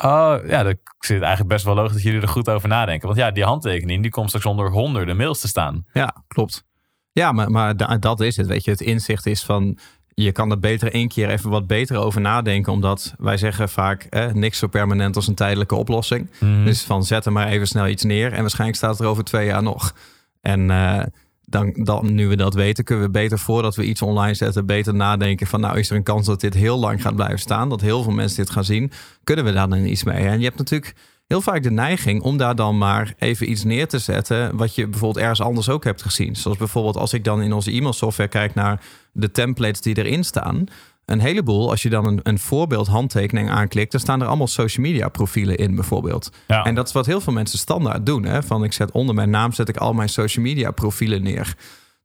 Oh, 0.04 0.36
ja, 0.46 0.62
dat 0.62 0.76
zit 0.98 1.20
eigenlijk 1.20 1.52
best 1.52 1.64
wel 1.64 1.74
logisch 1.74 1.92
dat 1.92 2.02
jullie 2.02 2.20
er 2.20 2.28
goed 2.28 2.48
over 2.48 2.68
nadenken. 2.68 3.06
Want 3.06 3.18
ja, 3.18 3.30
die 3.30 3.44
handtekening 3.44 4.02
die 4.02 4.10
komt 4.10 4.28
straks 4.28 4.46
onder 4.46 4.70
honderden 4.70 5.16
mails 5.16 5.40
te 5.40 5.48
staan. 5.48 5.86
Ja, 5.92 6.14
klopt. 6.28 6.64
Ja, 7.12 7.32
maar, 7.32 7.50
maar 7.50 8.00
dat 8.00 8.20
is 8.20 8.36
het. 8.36 8.46
Weet 8.46 8.64
je, 8.64 8.70
het 8.70 8.80
inzicht 8.80 9.26
is 9.26 9.44
van 9.44 9.78
je 10.22 10.32
kan 10.32 10.50
er 10.50 10.58
beter 10.58 10.92
één 10.92 11.08
keer 11.08 11.28
even 11.28 11.50
wat 11.50 11.66
beter 11.66 11.96
over 11.96 12.20
nadenken. 12.20 12.72
Omdat 12.72 13.14
wij 13.18 13.36
zeggen 13.36 13.68
vaak 13.68 14.02
eh, 14.02 14.32
niks 14.32 14.58
zo 14.58 14.66
permanent 14.66 15.16
als 15.16 15.26
een 15.26 15.34
tijdelijke 15.34 15.74
oplossing. 15.74 16.30
Mm. 16.38 16.64
Dus 16.64 16.82
van 16.82 17.04
zet 17.04 17.26
er 17.26 17.32
maar 17.32 17.48
even 17.48 17.66
snel 17.66 17.88
iets 17.88 18.04
neer. 18.04 18.32
En 18.32 18.40
waarschijnlijk 18.40 18.78
staat 18.78 18.90
het 18.90 19.00
er 19.00 19.06
over 19.06 19.24
twee 19.24 19.46
jaar 19.46 19.62
nog. 19.62 19.94
En 20.40 20.70
uh, 20.70 21.02
dan, 21.44 21.72
dan, 21.76 22.14
nu 22.14 22.28
we 22.28 22.36
dat 22.36 22.54
weten, 22.54 22.84
kunnen 22.84 23.04
we 23.04 23.10
beter 23.10 23.38
voordat 23.38 23.76
we 23.76 23.84
iets 23.84 24.02
online 24.02 24.34
zetten, 24.34 24.66
beter 24.66 24.94
nadenken 24.94 25.46
van 25.46 25.60
nou 25.60 25.78
is 25.78 25.90
er 25.90 25.96
een 25.96 26.02
kans 26.02 26.26
dat 26.26 26.40
dit 26.40 26.54
heel 26.54 26.78
lang 26.78 27.02
gaat 27.02 27.14
blijven 27.14 27.38
staan. 27.38 27.68
Dat 27.68 27.80
heel 27.80 28.02
veel 28.02 28.12
mensen 28.12 28.36
dit 28.36 28.50
gaan 28.50 28.64
zien. 28.64 28.92
Kunnen 29.24 29.44
we 29.44 29.52
daar 29.52 29.68
dan 29.68 29.84
iets 29.84 30.04
mee? 30.04 30.26
En 30.26 30.38
je 30.38 30.44
hebt 30.44 30.58
natuurlijk 30.58 30.94
heel 31.30 31.40
vaak 31.40 31.62
de 31.62 31.70
neiging 31.70 32.22
om 32.22 32.36
daar 32.36 32.54
dan 32.54 32.78
maar 32.78 33.14
even 33.18 33.50
iets 33.50 33.64
neer 33.64 33.88
te 33.88 33.98
zetten. 33.98 34.56
Wat 34.56 34.74
je 34.74 34.88
bijvoorbeeld 34.88 35.24
ergens 35.24 35.40
anders 35.40 35.68
ook 35.68 35.84
hebt 35.84 36.02
gezien. 36.02 36.36
Zoals 36.36 36.56
bijvoorbeeld 36.56 36.96
als 36.96 37.12
ik 37.12 37.24
dan 37.24 37.42
in 37.42 37.52
onze 37.52 37.70
e-mail 37.70 37.92
software 37.92 38.28
kijk 38.28 38.54
naar 38.54 38.82
de 39.12 39.30
templates 39.30 39.80
die 39.80 39.96
erin 39.96 40.24
staan. 40.24 40.64
Een 41.04 41.20
heleboel, 41.20 41.70
als 41.70 41.82
je 41.82 41.88
dan 41.88 42.06
een, 42.06 42.20
een 42.22 42.38
voorbeeld 42.38 42.86
handtekening 42.86 43.50
aanklikt, 43.50 43.92
dan 43.92 44.00
staan 44.00 44.20
er 44.20 44.26
allemaal 44.26 44.46
social 44.46 44.86
media 44.86 45.08
profielen 45.08 45.56
in, 45.56 45.74
bijvoorbeeld. 45.74 46.30
Ja. 46.46 46.64
En 46.64 46.74
dat 46.74 46.86
is 46.86 46.92
wat 46.92 47.06
heel 47.06 47.20
veel 47.20 47.32
mensen 47.32 47.58
standaard 47.58 48.06
doen. 48.06 48.24
Hè? 48.24 48.42
Van 48.42 48.64
ik 48.64 48.72
zet 48.72 48.90
onder 48.90 49.14
mijn 49.14 49.30
naam 49.30 49.52
zet 49.52 49.68
ik 49.68 49.76
al 49.76 49.92
mijn 49.92 50.08
social 50.08 50.44
media 50.44 50.70
profielen 50.70 51.22
neer. 51.22 51.54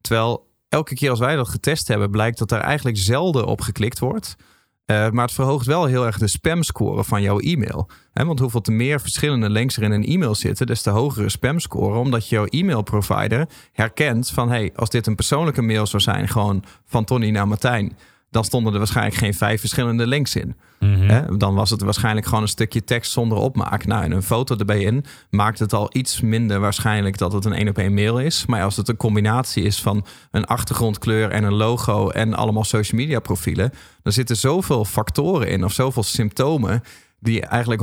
Terwijl 0.00 0.46
elke 0.68 0.94
keer 0.94 1.10
als 1.10 1.18
wij 1.18 1.36
dat 1.36 1.48
getest 1.48 1.88
hebben, 1.88 2.10
blijkt 2.10 2.38
dat 2.38 2.50
er 2.50 2.60
eigenlijk 2.60 2.98
zelden 2.98 3.46
op 3.46 3.60
geklikt 3.60 3.98
wordt. 3.98 4.36
Uh, 4.86 5.10
maar 5.10 5.24
het 5.24 5.34
verhoogt 5.34 5.66
wel 5.66 5.84
heel 5.84 6.06
erg 6.06 6.18
de 6.18 6.28
spamscore 6.28 7.04
van 7.04 7.22
jouw 7.22 7.38
e-mail. 7.38 7.88
Want 8.12 8.38
hoeveel 8.38 8.60
te 8.60 8.72
meer 8.72 9.00
verschillende 9.00 9.50
links 9.50 9.76
er 9.76 9.82
in 9.82 9.90
een 9.90 10.04
e-mail 10.04 10.34
zitten, 10.34 10.66
des 10.66 10.82
te 10.82 10.90
hogere 10.90 11.28
spamscore. 11.28 11.98
Omdat 11.98 12.28
jouw 12.28 12.44
e-mailprovider 12.44 13.48
herkent 13.72 14.30
van 14.30 14.48
hey, 14.48 14.72
als 14.74 14.90
dit 14.90 15.06
een 15.06 15.14
persoonlijke 15.14 15.62
mail 15.62 15.86
zou 15.86 16.02
zijn, 16.02 16.28
gewoon 16.28 16.64
van 16.84 17.04
Tony 17.04 17.30
naar 17.30 17.48
Martijn, 17.48 17.96
dan 18.36 18.44
stonden 18.44 18.72
er 18.72 18.78
waarschijnlijk 18.78 19.16
geen 19.16 19.34
vijf 19.34 19.60
verschillende 19.60 20.06
links 20.06 20.36
in. 20.36 20.56
He, 20.78 21.36
dan 21.36 21.54
was 21.54 21.70
het 21.70 21.80
waarschijnlijk 21.80 22.26
gewoon 22.26 22.42
een 22.42 22.48
stukje 22.48 22.84
tekst 22.84 23.12
zonder 23.12 23.38
opmaak. 23.38 23.86
Nou, 23.86 24.04
en 24.04 24.12
een 24.12 24.22
foto 24.22 24.56
erbij 24.56 24.80
in 24.80 25.04
maakt 25.30 25.58
het 25.58 25.72
al 25.72 25.88
iets 25.92 26.20
minder 26.20 26.60
waarschijnlijk 26.60 27.18
dat 27.18 27.32
het 27.32 27.44
een 27.44 27.52
één 27.52 27.68
op 27.68 27.78
één 27.78 27.94
mail 27.94 28.20
is. 28.20 28.46
Maar 28.46 28.62
als 28.62 28.76
het 28.76 28.88
een 28.88 28.96
combinatie 28.96 29.62
is 29.62 29.82
van 29.82 30.06
een 30.30 30.44
achtergrondkleur 30.44 31.30
en 31.30 31.44
een 31.44 31.54
logo 31.54 32.08
en 32.08 32.34
allemaal 32.34 32.64
social 32.64 33.00
media 33.00 33.20
profielen, 33.20 33.72
dan 34.02 34.12
zitten 34.12 34.36
zoveel 34.36 34.84
factoren 34.84 35.48
in 35.48 35.64
of 35.64 35.72
zoveel 35.72 36.02
symptomen 36.02 36.82
die 37.20 37.46
eigenlijk 37.46 37.82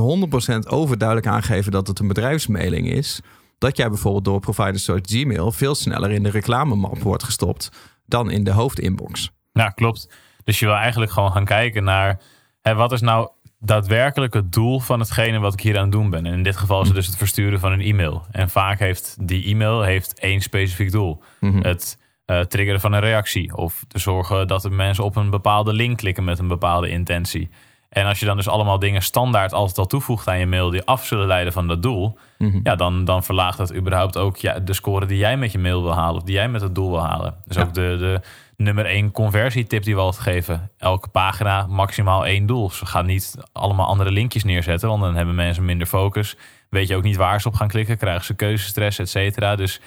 100% 0.64 0.68
overduidelijk 0.68 1.28
aangeven 1.28 1.72
dat 1.72 1.86
het 1.86 1.98
een 1.98 2.08
bedrijfsmailing 2.08 2.90
is. 2.90 3.20
Dat 3.58 3.76
jij 3.76 3.88
bijvoorbeeld 3.88 4.24
door 4.24 4.40
providers 4.40 4.84
zoals 4.84 5.00
Gmail 5.02 5.52
veel 5.52 5.74
sneller 5.74 6.10
in 6.10 6.22
de 6.22 6.30
reclamemap 6.30 6.98
wordt 6.98 7.22
gestopt 7.22 7.70
dan 8.06 8.30
in 8.30 8.44
de 8.44 8.52
hoofdinbox. 8.52 9.30
Ja, 9.52 9.68
klopt. 9.68 10.08
Dus 10.44 10.58
je 10.58 10.66
wil 10.66 10.74
eigenlijk 10.74 11.12
gewoon 11.12 11.32
gaan 11.32 11.44
kijken 11.44 11.84
naar 11.84 12.20
hè, 12.62 12.74
wat 12.74 12.92
is 12.92 13.00
nou 13.00 13.28
daadwerkelijk 13.60 14.34
het 14.34 14.52
doel 14.52 14.80
van 14.80 15.00
hetgene 15.00 15.38
wat 15.38 15.52
ik 15.52 15.60
hier 15.60 15.76
aan 15.76 15.82
het 15.82 15.92
doen 15.92 16.10
ben. 16.10 16.26
En 16.26 16.32
in 16.32 16.42
dit 16.42 16.56
geval 16.56 16.80
is 16.80 16.86
het 16.86 16.96
dus 16.96 17.06
het 17.06 17.16
versturen 17.16 17.60
van 17.60 17.72
een 17.72 17.80
e-mail. 17.80 18.26
En 18.30 18.48
vaak 18.48 18.78
heeft 18.78 19.16
die 19.20 19.44
e-mail 19.44 19.82
heeft 19.82 20.18
één 20.18 20.40
specifiek 20.40 20.92
doel. 20.92 21.22
Mm-hmm. 21.40 21.62
Het 21.62 21.98
uh, 22.26 22.40
triggeren 22.40 22.80
van 22.80 22.92
een 22.92 23.00
reactie. 23.00 23.56
Of 23.56 23.84
te 23.88 23.98
zorgen 23.98 24.46
dat 24.46 24.62
de 24.62 24.70
mensen 24.70 25.04
op 25.04 25.16
een 25.16 25.30
bepaalde 25.30 25.72
link 25.72 25.98
klikken 25.98 26.24
met 26.24 26.38
een 26.38 26.48
bepaalde 26.48 26.88
intentie. 26.88 27.50
En 27.88 28.06
als 28.06 28.20
je 28.20 28.26
dan 28.26 28.36
dus 28.36 28.48
allemaal 28.48 28.78
dingen 28.78 29.02
standaard 29.02 29.52
altijd 29.52 29.78
al 29.78 29.86
toevoegt 29.86 30.28
aan 30.28 30.38
je 30.38 30.46
mail 30.46 30.70
die 30.70 30.84
af 30.84 31.04
zullen 31.04 31.26
leiden 31.26 31.52
van 31.52 31.68
dat 31.68 31.82
doel, 31.82 32.18
mm-hmm. 32.38 32.60
ja, 32.62 32.74
dan, 32.74 33.04
dan 33.04 33.24
verlaagt 33.24 33.58
dat 33.58 33.74
überhaupt 33.74 34.16
ook 34.16 34.36
ja, 34.36 34.58
de 34.58 34.72
score 34.72 35.06
die 35.06 35.18
jij 35.18 35.36
met 35.36 35.52
je 35.52 35.58
mail 35.58 35.82
wil 35.82 35.94
halen 35.94 36.16
of 36.16 36.22
die 36.22 36.34
jij 36.34 36.48
met 36.48 36.60
het 36.60 36.74
doel 36.74 36.90
wil 36.90 37.04
halen. 37.04 37.34
Dus 37.44 37.56
ja. 37.56 37.62
ook 37.62 37.74
de, 37.74 37.96
de 37.98 38.20
nummer 38.56 38.86
één 38.86 39.10
conversietip 39.10 39.82
die 39.82 39.94
we 39.94 40.00
altijd 40.00 40.22
geven. 40.22 40.70
Elke 40.78 41.08
pagina 41.08 41.66
maximaal 41.66 42.26
één 42.26 42.46
doel. 42.46 42.70
Ze 42.70 42.86
gaan 42.86 43.06
niet 43.06 43.34
allemaal 43.52 43.86
andere 43.86 44.10
linkjes 44.10 44.44
neerzetten, 44.44 44.88
want 44.88 45.02
dan 45.02 45.14
hebben 45.16 45.34
mensen 45.34 45.64
minder 45.64 45.86
focus. 45.86 46.36
Weet 46.70 46.88
je 46.88 46.96
ook 46.96 47.02
niet 47.02 47.16
waar 47.16 47.40
ze 47.40 47.48
op 47.48 47.54
gaan 47.54 47.68
klikken, 47.68 47.96
krijgen 47.98 48.24
ze 48.24 48.34
keuzestress, 48.34 48.98
et 48.98 49.08
cetera. 49.08 49.56
Dus 49.56 49.80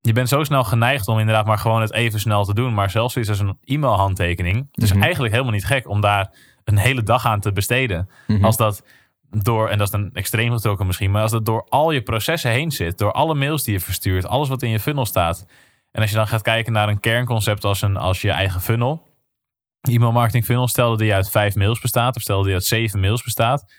je 0.00 0.12
bent 0.12 0.28
zo 0.28 0.44
snel 0.44 0.64
geneigd 0.64 1.08
om 1.08 1.18
inderdaad 1.18 1.46
maar 1.46 1.58
gewoon 1.58 1.80
het 1.80 1.92
even 1.92 2.20
snel 2.20 2.44
te 2.44 2.54
doen. 2.54 2.74
Maar 2.74 2.90
zelfs 2.90 3.16
iets 3.16 3.28
als 3.28 3.38
een 3.38 3.58
e-mailhandtekening. 3.64 4.68
Het 4.72 4.84
is 4.84 4.92
Mhm. 4.92 5.02
eigenlijk 5.02 5.32
helemaal 5.32 5.54
niet 5.54 5.64
gek 5.66 5.88
om 5.88 6.00
daar 6.00 6.30
een 6.64 6.76
hele 6.78 7.02
dag 7.02 7.26
aan 7.26 7.40
te 7.40 7.52
besteden. 7.52 8.08
Mhm. 8.26 8.44
Als 8.44 8.56
dat 8.56 8.84
door, 9.30 9.68
en 9.68 9.78
dat 9.78 9.86
is 9.86 9.92
een 9.92 10.10
extreem 10.12 10.52
getrokken 10.52 10.86
misschien, 10.86 11.10
maar 11.10 11.22
als 11.22 11.30
dat 11.30 11.44
door 11.44 11.66
al 11.68 11.90
je 11.90 12.02
processen 12.02 12.50
heen 12.50 12.70
zit, 12.70 12.98
door 12.98 13.12
alle 13.12 13.34
mails 13.34 13.62
die 13.64 13.72
je 13.74 13.80
verstuurt, 13.80 14.26
alles 14.26 14.48
wat 14.48 14.62
in 14.62 14.70
je 14.70 14.80
funnel 14.80 15.06
staat. 15.06 15.46
En 15.96 16.02
als 16.02 16.10
je 16.10 16.16
dan 16.16 16.26
gaat 16.26 16.42
kijken 16.42 16.72
naar 16.72 16.88
een 16.88 17.00
kernconcept 17.00 17.64
als, 17.64 17.82
een, 17.82 17.96
als 17.96 18.20
je 18.20 18.30
eigen 18.30 18.60
funnel. 18.60 19.06
E-mail 19.80 20.12
marketing 20.12 20.44
funnel, 20.44 20.68
stel 20.68 20.88
dat 20.88 20.98
die 20.98 21.14
uit 21.14 21.30
vijf 21.30 21.54
mails 21.54 21.80
bestaat, 21.80 22.16
of 22.16 22.22
stel 22.22 22.36
dat 22.36 22.44
die 22.44 22.54
uit 22.54 22.64
zeven 22.64 23.00
mails 23.00 23.22
bestaat. 23.22 23.72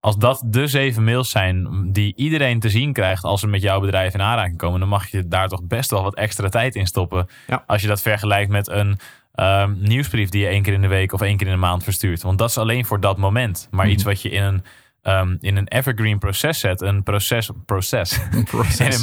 Als 0.00 0.16
dat 0.16 0.42
de 0.46 0.66
zeven 0.66 1.04
mails 1.04 1.30
zijn 1.30 1.88
die 1.92 2.14
iedereen 2.16 2.60
te 2.60 2.68
zien 2.70 2.92
krijgt 2.92 3.24
als 3.24 3.40
ze 3.40 3.46
met 3.46 3.62
jouw 3.62 3.80
bedrijf 3.80 4.14
in 4.14 4.22
aanraking 4.22 4.56
komen, 4.58 4.80
dan 4.80 4.88
mag 4.88 5.08
je 5.10 5.28
daar 5.28 5.48
toch 5.48 5.64
best 5.66 5.90
wel 5.90 6.02
wat 6.02 6.14
extra 6.14 6.48
tijd 6.48 6.74
in 6.74 6.86
stoppen. 6.86 7.26
Ja. 7.46 7.64
Als 7.66 7.82
je 7.82 7.88
dat 7.88 8.02
vergelijkt 8.02 8.50
met 8.50 8.68
een 8.68 8.98
ehm, 9.32 9.74
nieuwsbrief 9.78 10.28
die 10.28 10.40
je 10.40 10.48
één 10.48 10.62
keer 10.62 10.72
in 10.72 10.80
de 10.80 10.88
week 10.88 11.12
of 11.12 11.20
één 11.20 11.36
keer 11.36 11.46
in 11.46 11.52
de 11.52 11.58
maand 11.58 11.84
verstuurt. 11.84 12.22
Want 12.22 12.38
dat 12.38 12.48
is 12.48 12.58
alleen 12.58 12.84
voor 12.84 13.00
dat 13.00 13.18
moment. 13.18 13.68
Maar 13.70 13.84
Mhm. 13.84 13.94
iets 13.94 14.04
wat 14.04 14.22
je 14.22 14.30
in 14.30 14.42
een, 14.42 14.64
ehm, 15.02 15.36
in 15.40 15.56
een 15.56 15.68
evergreen 15.68 16.18
proces 16.18 16.60
zet, 16.60 16.80
een 16.80 17.02
proces, 17.02 17.50
proces. 17.66 18.18
In 18.18 18.36
een, 18.36 18.44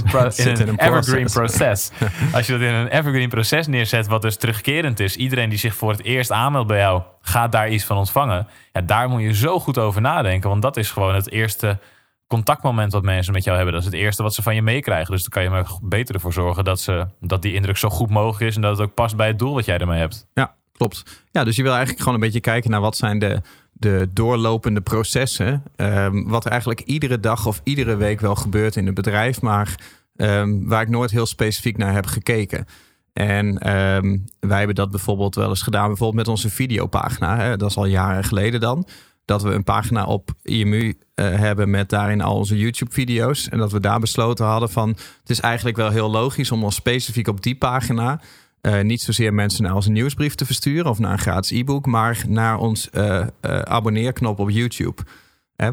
pro- 0.04 0.30
in 0.46 0.68
een, 0.68 0.80
evergreen 0.80 1.26
proces. 1.26 1.92
Als 2.34 2.46
je 2.46 2.52
dat 2.52 2.62
in 2.62 2.74
een 2.74 2.88
evergreen 2.88 3.30
proces 3.30 3.68
neerzet, 3.68 4.08
wat 4.08 4.22
dus 4.22 4.38
terugkerend 4.38 5.00
is, 5.00 5.16
iedereen 5.16 5.50
die 5.50 5.60
zich 5.60 5.76
voor 5.76 5.92
het 5.92 6.04
eerst 6.04 6.32
aanmeldt 6.32 6.68
bij 6.68 6.78
jou, 6.78 7.02
gaat 7.22 7.52
daar 7.52 7.70
iets 7.70 7.84
van 7.84 7.98
ontvangen. 7.98 8.48
Ja, 8.74 8.82
daar 8.82 9.10
moet 9.10 9.22
je 9.22 9.34
zo 9.34 9.60
goed 9.60 9.78
over 9.78 10.02
nadenken, 10.02 10.50
want 10.50 10.62
dat 10.62 10.78
is 10.78 10.92
gewoon 10.92 11.16
het 11.16 11.32
eerste 11.32 11.80
contactmoment 12.28 12.92
wat 12.92 13.04
mensen 13.04 13.34
met 13.34 13.44
jou 13.44 13.56
hebben. 13.56 13.74
Dat 13.76 13.84
is 13.84 13.92
het 13.92 14.00
eerste 14.00 14.24
wat 14.24 14.34
ze 14.34 14.42
van 14.42 14.56
je 14.56 14.62
meekrijgen. 14.62 15.12
Dus 15.12 15.22
dan 15.22 15.30
kan 15.30 15.44
je 15.44 15.50
maar 15.50 15.78
beter 15.82 16.16
ervoor 16.16 16.34
zorgen 16.34 16.64
dat, 16.64 16.80
ze, 16.80 17.08
dat 17.20 17.42
die 17.42 17.54
indruk 17.54 17.78
zo 17.78 17.90
goed 17.90 18.10
mogelijk 18.10 18.50
is 18.50 18.56
en 18.56 18.62
dat 18.62 18.78
het 18.78 18.88
ook 18.88 18.94
past 18.94 19.16
bij 19.16 19.28
het 19.28 19.40
doel 19.40 19.54
wat 19.54 19.66
jij 19.66 19.78
ermee 19.78 20.00
hebt. 20.00 20.28
Ja, 20.34 20.56
klopt. 20.72 21.24
Ja, 21.32 21.44
dus 21.44 21.56
je 21.56 21.62
wil 21.62 21.72
eigenlijk 21.72 22.00
gewoon 22.00 22.14
een 22.14 22.26
beetje 22.26 22.40
kijken 22.40 22.72
naar 22.72 22.82
wat 22.82 22.98
zijn 22.98 23.20
de, 23.20 23.42
de 23.80 24.08
doorlopende 24.14 24.82
processen. 24.82 25.64
ehm, 25.76 26.24
wat 26.24 26.46
eigenlijk 26.46 26.82
iedere 26.82 27.20
dag 27.20 27.46
of 27.46 27.62
iedere 27.64 27.96
week 27.96 28.20
wel 28.20 28.36
gebeurt 28.36 28.76
in 28.76 28.86
het 28.86 28.96
bedrijf, 28.96 29.42
maar 29.42 29.76
ehm, 30.16 30.64
waar 30.64 30.82
ik 30.82 30.90
nooit 30.90 31.12
heel 31.12 31.26
specifiek 31.26 31.78
naar 31.78 31.94
heb 31.94 32.06
gekeken. 32.06 32.66
En 33.14 33.58
ehm, 33.58 34.18
wij 34.40 34.58
hebben 34.58 34.76
dat 34.76 34.92
bijvoorbeeld 34.92 35.36
wel 35.36 35.50
eens 35.50 35.62
gedaan, 35.62 35.88
bijvoorbeeld 35.88 36.26
met 36.26 36.28
onze 36.28 36.50
videopagina. 36.50 37.38
Hè? 37.38 37.58
Dat 37.58 37.70
is 37.70 37.78
al 37.78 37.86
jaren 37.86 38.24
geleden 38.24 38.60
dan. 38.60 38.88
Dat 39.26 39.42
we 39.42 39.50
een 39.50 39.64
pagina 39.64 40.06
op 40.06 40.32
IMU 40.44 40.98
eh, 41.14 41.26
hebben 41.36 41.70
met 41.70 41.90
daarin 41.90 42.22
al 42.22 42.36
onze 42.36 42.58
YouTube-video's. 42.58 43.50
En 43.50 43.58
dat 43.58 43.72
we 43.72 43.80
daar 43.80 44.00
besloten 44.00 44.46
hadden 44.46 44.70
van... 44.70 44.90
het 44.90 45.30
is 45.30 45.40
eigenlijk 45.40 45.78
wel 45.78 45.90
heel 45.90 46.12
logisch 46.12 46.52
om 46.52 46.64
ons 46.64 46.76
specifiek 46.76 47.28
op 47.28 47.44
die 47.44 47.56
pagina... 47.56 48.22
eh, 48.62 48.82
niet 48.82 49.02
zozeer 49.02 49.34
mensen 49.34 49.64
naar 49.64 49.76
onze 49.76 49.92
nieuwsbrief 49.92 50.36
te 50.36 50.46
versturen... 50.46 50.90
of 50.90 51.00
naar 51.00 51.12
een 51.12 51.20
gratis 51.20 51.52
e-book, 51.60 51.86
maar 51.86 52.24
naar 52.28 52.58
ons 52.58 52.90
eh, 52.90 53.20
eh, 53.20 53.28
abonneerknop 53.60 54.40
op 54.40 54.50
YouTube. 54.50 55.02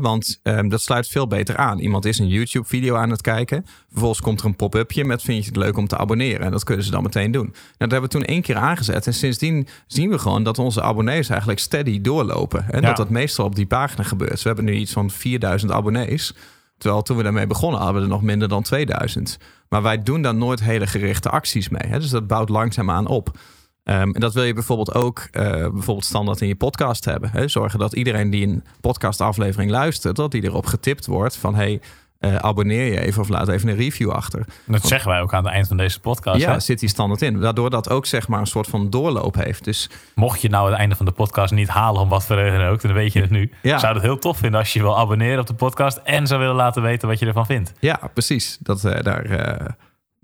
Want 0.01 0.41
ehm, 0.43 0.69
dat 0.69 0.81
sluit 0.81 1.09
veel 1.09 1.27
beter 1.27 1.57
aan. 1.57 1.79
Iemand 1.79 2.05
is 2.05 2.19
een 2.19 2.29
YouTube-video 2.29 2.95
aan 2.97 3.11
het 3.11 3.21
kijken. 3.21 3.67
Vervolgens 3.91 4.21
komt 4.21 4.41
er 4.41 4.47
een 4.47 4.57
pop-upje 4.57 5.05
met 5.05 5.23
vind 5.23 5.43
je 5.45 5.49
het 5.49 5.57
leuk 5.59 5.77
om 5.77 5.87
te 5.87 5.97
abonneren. 5.97 6.47
En 6.47 6.51
dat 6.51 6.65
kunnen 6.65 6.85
ze 6.85 6.91
dan 6.91 7.03
meteen 7.03 7.31
doen. 7.31 7.45
Nou, 7.45 7.55
dat 7.79 7.91
hebben 7.91 8.11
we 8.11 8.17
toen 8.17 8.25
één 8.25 8.43
keer 8.43 8.57
aangezet. 8.57 9.07
En 9.07 9.15
sindsdien 9.15 9.69
zien 9.87 10.11
we 10.11 10.19
gewoon 10.19 10.43
dat 10.43 10.59
onze 10.59 10.83
abonnees 10.83 11.29
eigenlijk 11.29 11.61
steady 11.61 12.01
doorlopen. 12.01 12.65
En 12.71 12.81
Ja. 12.81 12.87
dat 12.87 12.97
dat 12.97 13.11
meestal 13.11 13.45
op 13.45 13.55
die 13.55 13.67
pagina 13.67 14.03
gebeurt. 14.03 14.43
We 14.43 14.49
hebben 14.49 14.65
nu 14.65 14.73
iets 14.75 14.93
van 14.93 15.11
4000 15.11 15.73
abonnees. 15.73 16.35
Terwijl 16.79 17.03
toen 17.03 17.17
we 17.17 17.23
daarmee 17.23 17.47
begonnen 17.47 17.81
hadden 17.81 17.97
we 17.97 18.09
er 18.09 18.15
nog 18.15 18.23
minder 18.23 18.49
dan 18.49 18.63
2000. 18.63 19.39
Maar 19.69 19.83
wij 19.83 20.03
doen 20.03 20.23
daar 20.23 20.35
nooit 20.35 20.61
hele 20.61 20.87
gerichte 20.87 21.31
acties 21.31 21.69
mee. 21.69 21.91
Hè? 21.91 21.99
Dus 21.99 22.11
dat 22.11 22.27
bouwt 22.27 22.49
langzaamaan 22.49 23.07
op. 23.07 23.39
Ehm, 23.83 24.11
en 24.11 24.21
dat 24.21 24.35
wil 24.35 24.45
je 24.45 24.53
bijvoorbeeld 24.53 24.95
ook 24.95 25.29
eh, 25.31 25.43
bijvoorbeeld 25.51 26.05
standaard 26.05 26.41
in 26.41 26.49
je 26.49 26.57
podcast 26.57 27.05
hebben. 27.05 27.31
Hè? 27.31 27.49
Zorgen 27.49 27.79
dat 27.79 27.93
iedereen 27.93 28.31
die 28.31 28.47
een 28.47 28.65
podcastaflevering 28.81 29.71
luistert, 29.71 30.17
dat 30.17 30.31
die 30.31 30.45
erop 30.45 30.67
getipt 30.67 31.07
wordt 31.07 31.37
van 31.37 31.55
hey, 31.55 31.81
eh, 32.19 32.37
abonneer 32.37 32.93
je 32.93 33.01
even 33.01 33.23
of 33.23 33.29
laat 33.29 33.49
even 33.49 33.69
een 33.69 33.77
review 33.77 34.11
achter. 34.11 34.45
Dat 34.67 34.87
zeggen 34.87 35.11
wij 35.11 35.21
ook 35.21 35.35
aan 35.35 35.45
het 35.45 35.53
eind 35.53 35.69
van 35.69 35.77
deze 35.77 36.01
podcast. 36.01 36.41
ja, 36.41 36.53
hè? 36.53 36.61
zit 36.61 36.81
die 36.81 36.89
standaard 36.89 37.23
in. 37.23 37.41
Waardoor 37.41 37.71
dat 37.71 37.91
ook 37.91 38.07
zeg 38.07 38.29
maar 38.29 38.41
een 38.41 38.47
soort 38.47 38.67
van 38.67 38.91
doorloop 38.91 39.35
heeft. 39.35 39.65
Dus 39.65 39.91
Mocht 40.15 40.41
je 40.41 40.49
nou 40.49 40.71
het 40.71 40.79
einde 40.79 40.95
van 40.95 41.07
de 41.07 41.13
podcast 41.13 41.53
niet 41.53 41.69
halen, 41.69 42.01
om 42.01 42.09
wat 42.09 42.25
voor 42.27 42.37
reden 42.37 42.69
ook, 42.69 42.83
dan 42.83 42.93
weet 42.93 43.13
je 43.13 43.21
het 43.21 43.31
nu. 43.31 43.51
Ja. 43.63 43.79
Zou 43.79 43.95
het 43.95 44.03
heel 44.03 44.19
tof 44.19 44.39
vinden 44.39 44.61
als 44.61 44.73
je 44.73 44.79
je 44.79 44.85
wil 44.85 44.99
abonneren 44.99 45.41
op 45.41 45.47
de 45.47 45.55
podcast 45.55 46.01
en 46.05 46.27
zou 46.27 46.41
willen 46.41 46.55
laten 46.55 46.83
weten 46.83 47.09
wat 47.09 47.19
je 47.19 47.27
ervan 47.27 47.47
vindt. 47.47 47.73
ja, 47.81 48.01
precies. 48.15 48.59
Dat, 48.61 48.85
eh, 48.85 49.03
daar, 49.03 49.25
eh, 49.25 49.67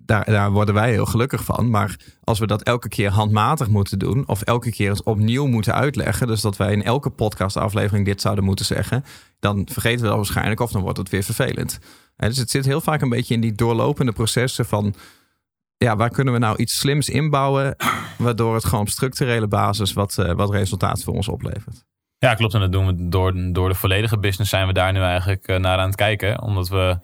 daar, 0.04 0.25
daar 0.25 0.50
worden 0.50 0.75
wij 0.75 0.90
heel 0.90 1.06
gelukkig 1.06 1.44
van. 1.44 1.71
Maar 1.71 1.97
als 2.25 2.38
we 2.38 2.47
dat 2.47 2.62
elke 2.62 2.88
keer 2.88 3.11
handmatig 3.11 3.68
moeten 3.68 3.99
doen, 3.99 4.28
of 4.28 4.42
elke 4.42 4.71
keer 4.71 4.88
eens 4.88 5.02
opnieuw 5.02 5.47
moeten 5.47 5.75
uitleggen, 5.75 6.26
dus 6.26 6.40
dat 6.40 6.56
wij 6.56 6.73
in 6.73 6.82
elke 6.82 7.11
podcastaflevering 7.11 8.06
dit 8.06 8.21
zouden 8.21 8.44
moeten 8.44 8.64
zeggen, 8.64 9.04
dan 9.38 9.68
vergeten 9.71 10.00
we 10.00 10.06
dat 10.06 10.16
waarschijnlijk 10.16 10.61
of 10.61 10.73
dan 10.73 10.82
wordt 10.82 10.99
het 10.99 11.09
weer 11.09 11.23
vervelend. 11.23 11.78
En 12.16 12.28
dus 12.28 12.38
het 12.38 12.50
zit 12.50 12.64
heel 12.64 12.80
vaak 12.80 13.00
een 13.00 13.09
beetje 13.09 13.35
in 13.35 13.40
die 13.40 13.54
doorlopende 13.54 14.12
processen 14.12 14.66
van, 14.66 14.94
ja, 15.76 15.97
waar 15.97 16.11
kunnen 16.11 16.35
we 16.35 16.40
nou 16.40 16.56
iets 16.56 16.78
slims 16.78 17.09
inbouwen, 17.09 17.76
waardoor 18.18 18.54
het 18.54 18.64
gewoon 18.64 18.80
op 18.80 18.88
structurele 18.88 19.49
basis 19.49 19.92
wat, 19.92 20.18
eh, 20.18 20.32
wat 20.32 20.50
resultaat 20.50 21.02
voor 21.02 21.14
ons 21.14 21.28
oplevert. 21.28 21.85
Ja, 22.18 22.35
klopt. 22.35 22.54
En 22.54 22.61
dat 22.61 22.73
doen 22.73 22.87
we 22.87 23.09
door, 23.09 23.52
door 23.52 23.68
de 23.68 23.75
volledige 23.75 24.18
business 24.18 24.50
zijn 24.50 24.66
we 24.66 24.73
daar 24.73 24.92
nu 24.92 25.00
eigenlijk 25.00 25.47
eh, 25.47 25.59
naar 25.59 25.78
aan 25.78 25.87
het 25.87 25.97
kijken. 25.97 26.42
Omdat 26.42 26.68
we 26.68 26.99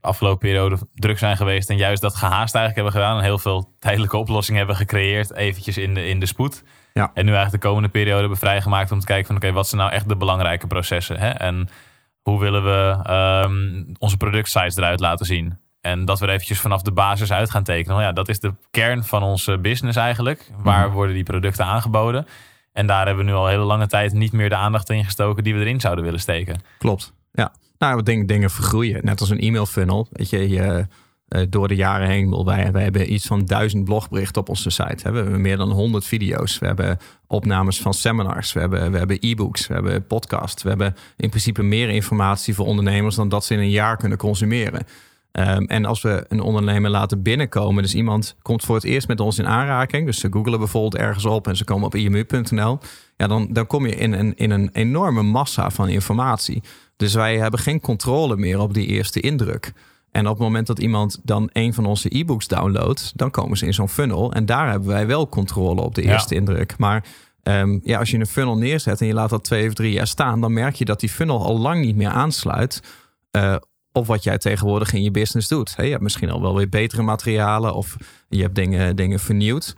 de 0.00 0.08
afgelopen 0.08 0.38
periode 0.38 0.78
druk 0.94 1.18
zijn 1.18 1.36
geweest 1.36 1.70
en 1.70 1.76
juist 1.76 2.02
dat 2.02 2.14
gehaast 2.14 2.54
eigenlijk 2.54 2.74
hebben 2.74 2.92
gedaan. 2.92 3.18
En 3.18 3.24
heel 3.24 3.38
veel 3.38 3.74
tijdelijke 3.78 4.16
oplossingen 4.16 4.58
hebben 4.58 4.76
gecreëerd, 4.76 5.32
eventjes 5.34 5.76
in 5.78 5.94
de, 5.94 6.06
in 6.08 6.20
de 6.20 6.26
spoed. 6.26 6.62
Ja. 6.92 7.10
En 7.14 7.24
nu 7.24 7.32
eigenlijk 7.32 7.62
de 7.62 7.68
komende 7.68 7.88
periode 7.88 8.20
hebben 8.20 8.38
vrijgemaakt 8.38 8.92
om 8.92 9.00
te 9.00 9.06
kijken 9.06 9.26
van 9.26 9.36
oké, 9.36 9.52
wat 9.52 9.68
zijn 9.68 9.80
nou 9.80 9.92
echt 9.92 10.08
de 10.08 10.16
belangrijke 10.16 10.66
processen? 10.66 11.18
Hè? 11.18 11.28
En 11.28 11.68
hoe 12.22 12.40
willen 12.40 12.64
we 12.64 12.98
ehm, 13.02 13.84
onze 13.98 14.16
productsites 14.16 14.76
eruit 14.76 15.00
laten 15.00 15.26
zien? 15.26 15.58
En 15.80 16.04
dat 16.04 16.18
we 16.18 16.26
er 16.26 16.32
eventjes 16.32 16.60
vanaf 16.60 16.82
de 16.82 16.92
basis 16.92 17.32
uit 17.32 17.50
gaan 17.50 17.62
tekenen. 17.62 18.00
Ja, 18.02 18.12
dat 18.12 18.28
is 18.28 18.40
de 18.40 18.54
kern 18.70 19.04
van 19.04 19.22
onze 19.22 19.58
business 19.58 19.96
eigenlijk. 19.96 20.50
Waar 20.56 20.86
Mhm. 20.86 20.94
worden 20.94 21.14
die 21.14 21.24
producten 21.24 21.64
aangeboden? 21.64 22.26
En 22.72 22.86
daar 22.86 23.06
hebben 23.06 23.24
we 23.24 23.30
nu 23.30 23.36
al 23.36 23.46
hele 23.46 23.62
lange 23.64 23.86
tijd 23.86 24.12
niet 24.12 24.32
meer 24.32 24.48
de 24.48 24.54
aandacht 24.56 24.90
in 24.90 25.04
gestoken 25.04 25.44
die 25.44 25.54
we 25.54 25.60
erin 25.60 25.80
zouden 25.80 26.04
willen 26.04 26.20
steken. 26.20 26.60
Klopt. 26.78 27.12
Ja. 27.32 27.52
Nou, 27.78 27.96
we 27.96 28.02
denken 28.02 28.26
dingen 28.26 28.50
vergroeien. 28.50 29.04
Net 29.04 29.20
als 29.20 29.30
een 29.30 29.38
e-mail 29.38 29.66
funnel. 29.66 30.06
Weet 30.10 30.30
je, 30.30 30.48
je 30.48 30.86
eh, 31.28 31.42
door 31.48 31.68
de 31.68 31.74
jaren 31.74 32.08
heen, 32.08 32.44
wij, 32.44 32.72
wij 32.72 32.82
hebben 32.82 33.12
iets 33.12 33.26
van 33.26 33.44
duizend 33.44 33.84
blogberichten 33.84 34.40
op 34.40 34.48
onze 34.48 34.70
site. 34.70 35.10
We 35.10 35.18
hebben 35.18 35.40
meer 35.40 35.56
dan 35.56 35.70
100 35.70 36.04
video's. 36.04 36.58
We 36.58 36.66
hebben 36.66 36.98
opnames 37.26 37.80
van 37.80 37.94
seminars. 37.94 38.52
We 38.52 38.60
hebben, 38.60 38.92
we 38.92 38.98
hebben 38.98 39.18
e-books. 39.20 39.66
We 39.66 39.74
hebben 39.74 40.06
podcasts. 40.06 40.62
We 40.62 40.68
hebben 40.68 40.94
in 41.16 41.28
principe 41.28 41.62
meer 41.62 41.88
informatie 41.88 42.54
voor 42.54 42.66
ondernemers 42.66 43.14
dan 43.14 43.28
dat 43.28 43.44
ze 43.44 43.54
in 43.54 43.60
een 43.60 43.70
jaar 43.70 43.96
kunnen 43.96 44.18
consumeren. 44.18 44.86
Ehm, 45.36 45.64
en 45.64 45.84
als 45.84 46.02
we 46.02 46.24
een 46.28 46.40
ondernemer 46.40 46.90
laten 46.90 47.22
binnenkomen, 47.22 47.82
dus 47.82 47.94
iemand 47.94 48.36
komt 48.42 48.64
voor 48.64 48.74
het 48.74 48.84
eerst 48.84 49.08
met 49.08 49.20
ons 49.20 49.38
in 49.38 49.46
aanraking, 49.46 50.06
dus 50.06 50.20
ze 50.20 50.28
googelen 50.30 50.58
bijvoorbeeld 50.58 50.96
ergens 50.96 51.24
op 51.24 51.48
en 51.48 51.56
ze 51.56 51.64
komen 51.64 51.86
op 51.86 51.94
imu.nl, 51.94 52.78
ja, 53.16 53.26
dan, 53.26 53.48
dan 53.50 53.66
kom 53.66 53.86
je 53.86 53.94
in 53.94 54.12
een, 54.12 54.36
in 54.36 54.50
een 54.50 54.70
enorme 54.72 55.22
massa 55.22 55.70
van 55.70 55.88
informatie. 55.88 56.62
Dus 56.96 57.14
wij 57.14 57.38
hebben 57.38 57.60
geen 57.60 57.80
controle 57.80 58.36
meer 58.36 58.58
op 58.58 58.74
die 58.74 58.86
eerste 58.86 59.20
indruk. 59.20 59.72
En 60.10 60.24
op 60.26 60.32
het 60.32 60.42
moment 60.42 60.66
dat 60.66 60.78
iemand 60.78 61.18
dan 61.22 61.50
een 61.52 61.74
van 61.74 61.86
onze 61.86 62.18
e-books 62.18 62.48
downloadt, 62.48 63.12
dan 63.14 63.30
komen 63.30 63.56
ze 63.56 63.66
in 63.66 63.74
zo'n 63.74 63.88
funnel. 63.88 64.32
En 64.32 64.46
daar 64.46 64.70
hebben 64.70 64.88
wij 64.88 65.06
wel 65.06 65.28
controle 65.28 65.80
op 65.80 65.94
de 65.94 66.02
Ja. 66.02 66.12
eerste 66.12 66.34
indruk. 66.34 66.78
Maar 66.78 67.04
ehm, 67.42 67.78
ja, 67.82 67.98
als 67.98 68.10
je 68.10 68.18
een 68.18 68.26
funnel 68.26 68.56
neerzet 68.56 69.00
en 69.00 69.06
je 69.06 69.12
laat 69.14 69.30
dat 69.30 69.44
twee 69.44 69.68
of 69.68 69.74
drie 69.74 69.92
jaar 69.92 70.06
staan, 70.06 70.40
dan 70.40 70.52
merk 70.52 70.74
je 70.74 70.84
dat 70.84 71.00
die 71.00 71.08
funnel 71.08 71.44
al 71.44 71.58
lang 71.58 71.84
niet 71.84 71.96
meer 71.96 72.08
aansluit 72.08 72.82
eh, 73.30 73.56
op 73.92 74.06
wat 74.06 74.22
jij 74.22 74.38
tegenwoordig 74.38 74.92
in 74.92 75.02
je 75.02 75.10
business 75.10 75.48
doet. 75.48 75.76
Hè, 75.76 75.82
je 75.82 75.90
hebt 75.90 76.02
misschien 76.02 76.30
al 76.30 76.40
wel 76.40 76.56
weer 76.56 76.68
betere 76.68 77.02
materialen 77.02 77.74
of 77.74 77.96
je 78.28 78.42
hebt 78.42 78.54
dingen, 78.54 78.96
dingen 78.96 79.20
vernieuwd. 79.20 79.76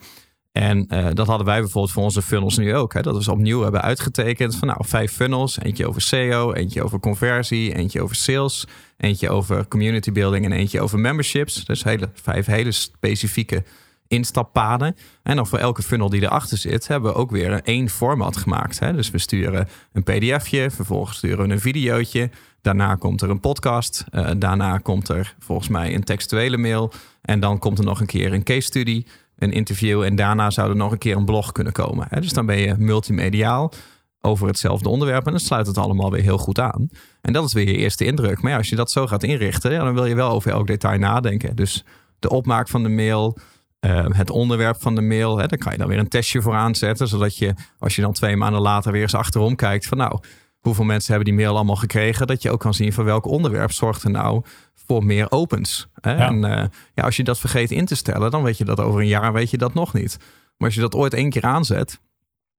En 0.59 0.87
eh, 0.88 1.07
dat 1.12 1.27
hadden 1.27 1.47
wij 1.47 1.61
bijvoorbeeld 1.61 1.93
voor 1.93 2.03
onze 2.03 2.23
funnels 2.23 2.57
nu 2.59 2.75
ook. 2.75 2.95
Hè, 2.95 3.03
dat 3.03 3.17
we 3.17 3.23
ze 3.23 3.31
opnieuw 3.31 3.62
hebben 3.62 3.83
uitgetekend 3.83 4.57
van 4.57 4.69
nou 4.69 4.81
vijf 4.87 5.12
funnels. 5.12 5.59
Eentje 5.62 5.88
over 5.88 6.00
SEO, 6.00 6.53
eentje 6.53 6.83
over 6.83 7.00
conversie, 7.00 7.75
eentje 7.75 8.03
over 8.03 8.17
sales, 8.17 8.67
eentje 8.97 9.31
over 9.31 9.69
community 9.69 10.12
building 10.12 10.45
en 10.45 10.53
eentje 10.53 10.81
over 10.81 10.99
memberships. 10.99 11.65
Dus 11.65 11.85
hele, 11.85 12.09
vijf 12.15 12.47
hele 12.47 12.73
specifieke 12.73 13.65
instappaden. 14.09 14.97
En 15.23 15.37
dan 15.37 15.47
voor 15.47 15.59
elke 15.59 15.83
funnel 15.83 16.09
die 16.09 16.23
erachter 16.23 16.59
zit, 16.59 16.88
hebben 16.88 17.12
we 17.12 17.19
ook 17.19 17.31
weer 17.31 17.61
één 17.62 17.88
format 17.88 18.37
gemaakt. 18.37 18.79
Hè? 18.79 18.93
Dus 18.93 19.11
we 19.11 19.19
sturen 19.19 19.69
een 19.93 20.03
pdfje, 20.03 20.71
vervolgens 20.71 21.17
sturen 21.17 21.47
we 21.47 21.53
een 21.53 21.61
videootje. 21.61 22.31
Daarna 22.62 22.95
komt 22.95 23.23
er 23.23 23.31
een 23.31 23.41
podcast. 23.41 24.05
eh, 24.11 24.31
daarna 24.37 24.79
komt 24.79 25.09
er 25.09 25.35
volgens 25.38 25.69
mij 25.69 25.95
een 25.95 26.05
textuele 26.05 26.57
mail. 26.57 26.93
En 27.23 27.41
dan 27.41 27.59
komt 27.59 27.79
er 27.79 27.85
nog 27.85 28.00
een 28.00 28.07
keer 28.07 28.33
een 28.33 28.43
case 28.43 28.61
study, 28.61 29.05
een 29.38 29.52
interview. 29.52 30.02
En 30.02 30.16
daarna 30.16 30.50
zou 30.50 30.71
er 30.71 30.76
nog 30.76 30.92
een 30.92 30.99
keer 30.99 31.16
een 31.16 31.25
blog 31.25 31.52
kunnen 31.52 31.73
komen. 31.73 32.07
Hè? 32.11 32.21
Dus 32.21 32.33
dan 32.33 32.47
ben 32.47 32.59
je 32.59 32.75
multimediaal 32.78 33.73
over 34.21 34.47
hetzelfde 34.47 34.88
onderwerp. 34.88 35.26
En 35.26 35.30
dan 35.30 35.40
sluit 35.40 35.66
het 35.66 35.78
allemaal 35.78 36.11
weer 36.11 36.23
heel 36.23 36.38
goed 36.38 36.61
aan. 36.61 36.88
En 37.21 37.33
dat 37.33 37.45
is 37.45 37.52
weer 37.52 37.66
je 37.66 37.76
eerste 37.76 38.04
indruk. 38.04 38.42
Maar 38.42 38.50
ja, 38.50 38.57
als 38.57 38.68
je 38.68 38.76
dat 38.76 38.90
zo 38.90 39.07
gaat 39.07 39.23
inrichten, 39.23 39.71
dan 39.71 39.95
wil 39.95 40.04
je 40.04 40.14
wel 40.14 40.30
over 40.30 40.50
elk 40.50 40.66
detail 40.66 40.99
nadenken. 40.99 41.57
Dus 41.57 41.85
de 42.18 42.28
opmaak 42.28 42.68
van 42.68 42.83
de 42.83 42.88
mail, 42.88 43.38
uh, 43.80 44.07
het 44.09 44.30
onderwerp 44.30 44.83
van 44.83 44.95
de 44.95 45.00
mail. 45.00 45.38
Hè, 45.38 45.47
daar 45.47 45.59
kan 45.59 45.73
je 45.73 45.78
dan 45.78 45.88
weer 45.88 45.99
een 45.99 46.09
testje 46.09 46.42
voor 46.42 46.54
aanzetten. 46.54 47.09
Zodat 47.09 47.37
je, 47.37 47.54
als 47.78 47.97
je 47.97 48.02
dan 48.02 48.12
twee 48.12 48.37
maanden 48.37 48.61
later 48.61 48.92
weer 48.92 49.02
eens 49.02 49.14
achterom 49.14 49.57
kijkt 49.57 49.87
van 49.87 49.99
nou, 49.99 50.18
hoeveel 50.61 50.85
mensen 50.85 51.15
hebben 51.15 51.35
die 51.35 51.45
mail 51.45 51.55
allemaal 51.57 51.77
gekregen. 51.77 52.27
Dat 52.27 52.43
je 52.43 52.50
ook 52.50 52.61
kan 52.61 52.75
zien 52.75 52.93
van 52.93 53.05
welk 53.05 53.27
onderwerp 53.27 53.73
zorgt 53.73 54.03
er 54.03 54.11
nou 54.11 54.43
voor 54.75 55.05
meer 55.05 55.31
opens. 55.31 55.88
Hè? 56.00 56.17
Ja. 56.17 56.27
En 56.27 56.35
uh, 56.35 56.65
ja, 56.95 57.03
als 57.03 57.17
je 57.17 57.25
dat 57.25 57.38
vergeet 57.38 57.71
in 57.71 57.87
te 57.87 57.97
stellen, 57.97 58.31
dan 58.31 58.43
weet 58.43 58.59
je 58.59 58.65
dat 58.65 58.81
over 58.81 59.00
een 59.00 59.07
jaar 59.07 59.33
weet 59.33 59.50
je 59.50 59.59
dat 59.59 59.75
nog 59.75 59.93
niet. 59.93 60.19
Maar 60.57 60.67
als 60.67 60.75
je 60.75 60.81
dat 60.81 60.95
ooit 60.95 61.15
één 61.15 61.31
keer 61.31 61.43
aanzet, 61.43 62.00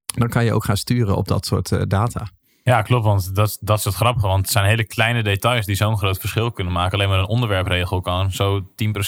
dan 0.05 0.29
kan 0.29 0.45
je 0.45 0.53
ook 0.53 0.63
gaan 0.63 0.77
sturen 0.77 1.15
op 1.15 1.27
dat 1.27 1.45
soort 1.45 1.71
uh, 1.71 1.81
data. 1.87 2.27
Ja, 2.63 2.81
klopt. 2.81 3.05
Want 3.05 3.35
dat, 3.35 3.57
dat 3.61 3.77
is 3.77 3.83
het 3.83 3.93
grappige. 3.93 4.27
Want 4.27 4.41
het 4.41 4.51
zijn 4.51 4.65
hele 4.65 4.85
kleine 4.85 5.23
details 5.23 5.65
die 5.65 5.75
zo'n 5.75 5.97
groot 5.97 6.17
verschil 6.17 6.51
kunnen 6.51 6.73
maken. 6.73 6.93
Alleen 6.93 7.09
maar 7.09 7.19
een 7.19 7.27
onderwerpregel 7.27 8.01
kan 8.01 8.31
zo 8.31 8.61
10% 8.61 8.65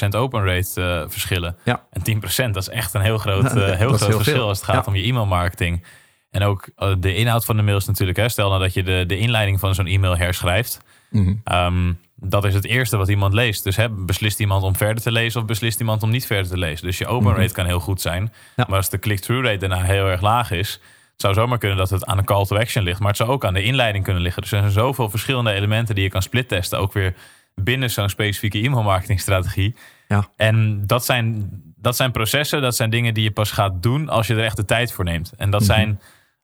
open 0.10 0.46
rate 0.46 0.82
uh, 0.82 1.10
verschillen. 1.10 1.58
Ja. 1.64 1.86
En 1.90 2.22
10% 2.48 2.52
dat 2.52 2.56
is 2.56 2.70
echt 2.70 2.94
een 2.94 3.02
heel 3.02 3.18
groot, 3.26 3.44
uh, 3.44 3.52
heel 3.52 3.76
groot 3.76 4.00
heel 4.00 4.12
verschil 4.12 4.36
veel. 4.36 4.48
als 4.48 4.58
het 4.58 4.68
gaat 4.68 4.86
ja. 4.86 4.92
om 4.92 4.98
je 4.98 5.04
e-mailmarketing. 5.04 5.86
En 6.32 6.44
ook 6.44 6.70
uh, 6.78 6.94
de 7.00 7.16
inhoud 7.16 7.46
van 7.46 7.56
de 7.58 7.62
mails 7.62 7.86
natuurlijk. 7.86 8.18
Hè. 8.18 8.30
Stel 8.30 8.50
nou 8.50 8.62
dat 8.62 8.74
je 8.74 8.84
de, 8.84 9.04
de 9.08 9.18
inleiding 9.18 9.60
van 9.60 9.76
zo'n 9.76 9.88
e-mail 9.88 10.18
herschrijft. 10.18 10.82
Mm 11.10 11.42
-hmm. 11.44 11.56
um, 11.58 12.00
dat 12.16 12.46
is 12.46 12.54
het 12.54 12.66
eerste 12.66 12.98
wat 12.98 13.10
iemand 13.10 13.34
leest. 13.34 13.64
Dus 13.64 13.76
hè, 13.76 13.90
beslist 13.90 14.40
iemand 14.40 14.64
om 14.64 14.76
verder 14.76 15.04
te 15.04 15.12
lezen 15.12 15.42
of 15.42 15.48
beslist 15.48 15.80
iemand 15.80 16.04
om 16.04 16.10
niet 16.10 16.26
verder 16.26 16.52
te 16.52 16.58
lezen. 16.58 16.86
Dus 16.86 16.98
je 16.98 17.08
open 17.08 17.28
rate 17.28 17.40
mm 17.40 17.46
-hmm. 17.46 17.54
kan 17.56 17.66
heel 17.66 17.80
goed 17.80 18.02
zijn. 18.02 18.34
Ja. 18.56 18.66
Maar 18.68 18.78
als 18.78 18.90
de 18.90 19.00
click-through 19.00 19.46
rate 19.46 19.58
daarna 19.58 19.82
heel 19.82 20.08
erg 20.08 20.22
laag 20.22 20.52
is, 20.52 20.72
het 21.12 21.22
zou 21.22 21.34
zomaar 21.34 21.58
kunnen 21.58 21.78
dat 21.78 21.90
het 21.90 22.06
aan 22.06 22.18
een 22.18 22.26
call 22.26 22.46
to 22.46 22.58
action 22.58 22.84
ligt. 22.84 23.00
Maar 23.00 23.08
het 23.08 23.18
zou 23.18 23.30
ook 23.30 23.46
aan 23.46 23.54
de 23.54 23.64
inleiding 23.64 24.04
kunnen 24.04 24.22
liggen. 24.22 24.42
Dus 24.42 24.52
er 24.52 24.60
zijn 24.60 24.72
zoveel 24.72 25.10
verschillende 25.10 25.52
elementen 25.52 25.96
die 25.96 26.04
je 26.04 26.10
kan 26.10 26.22
splittesten. 26.22 26.80
Ook 26.80 26.94
weer 26.94 27.14
binnen 27.56 27.90
zo'n 27.90 28.10
specifieke 28.10 28.58
e-mailmarketingstrategie. 28.58 29.76
Ja. 30.08 30.30
En 30.36 30.84
dat 30.88 31.06
zijn, 31.06 31.50
dat 31.76 31.96
zijn 31.96 32.12
processen, 32.12 32.62
dat 32.62 32.76
zijn 32.76 32.90
dingen 32.90 33.14
die 33.14 33.24
je 33.24 33.32
pas 33.32 33.52
gaat 33.52 33.84
doen 33.84 34.10
als 34.10 34.28
je 34.28 34.36
er 34.36 34.44
echt 34.44 34.56
de 34.56 34.66
tijd 34.66 34.92
voor 34.92 35.04
neemt. 35.06 35.34
En 35.38 35.50
dat 35.50 35.62
Mhm. 35.62 35.70
zijn, 35.70 36.02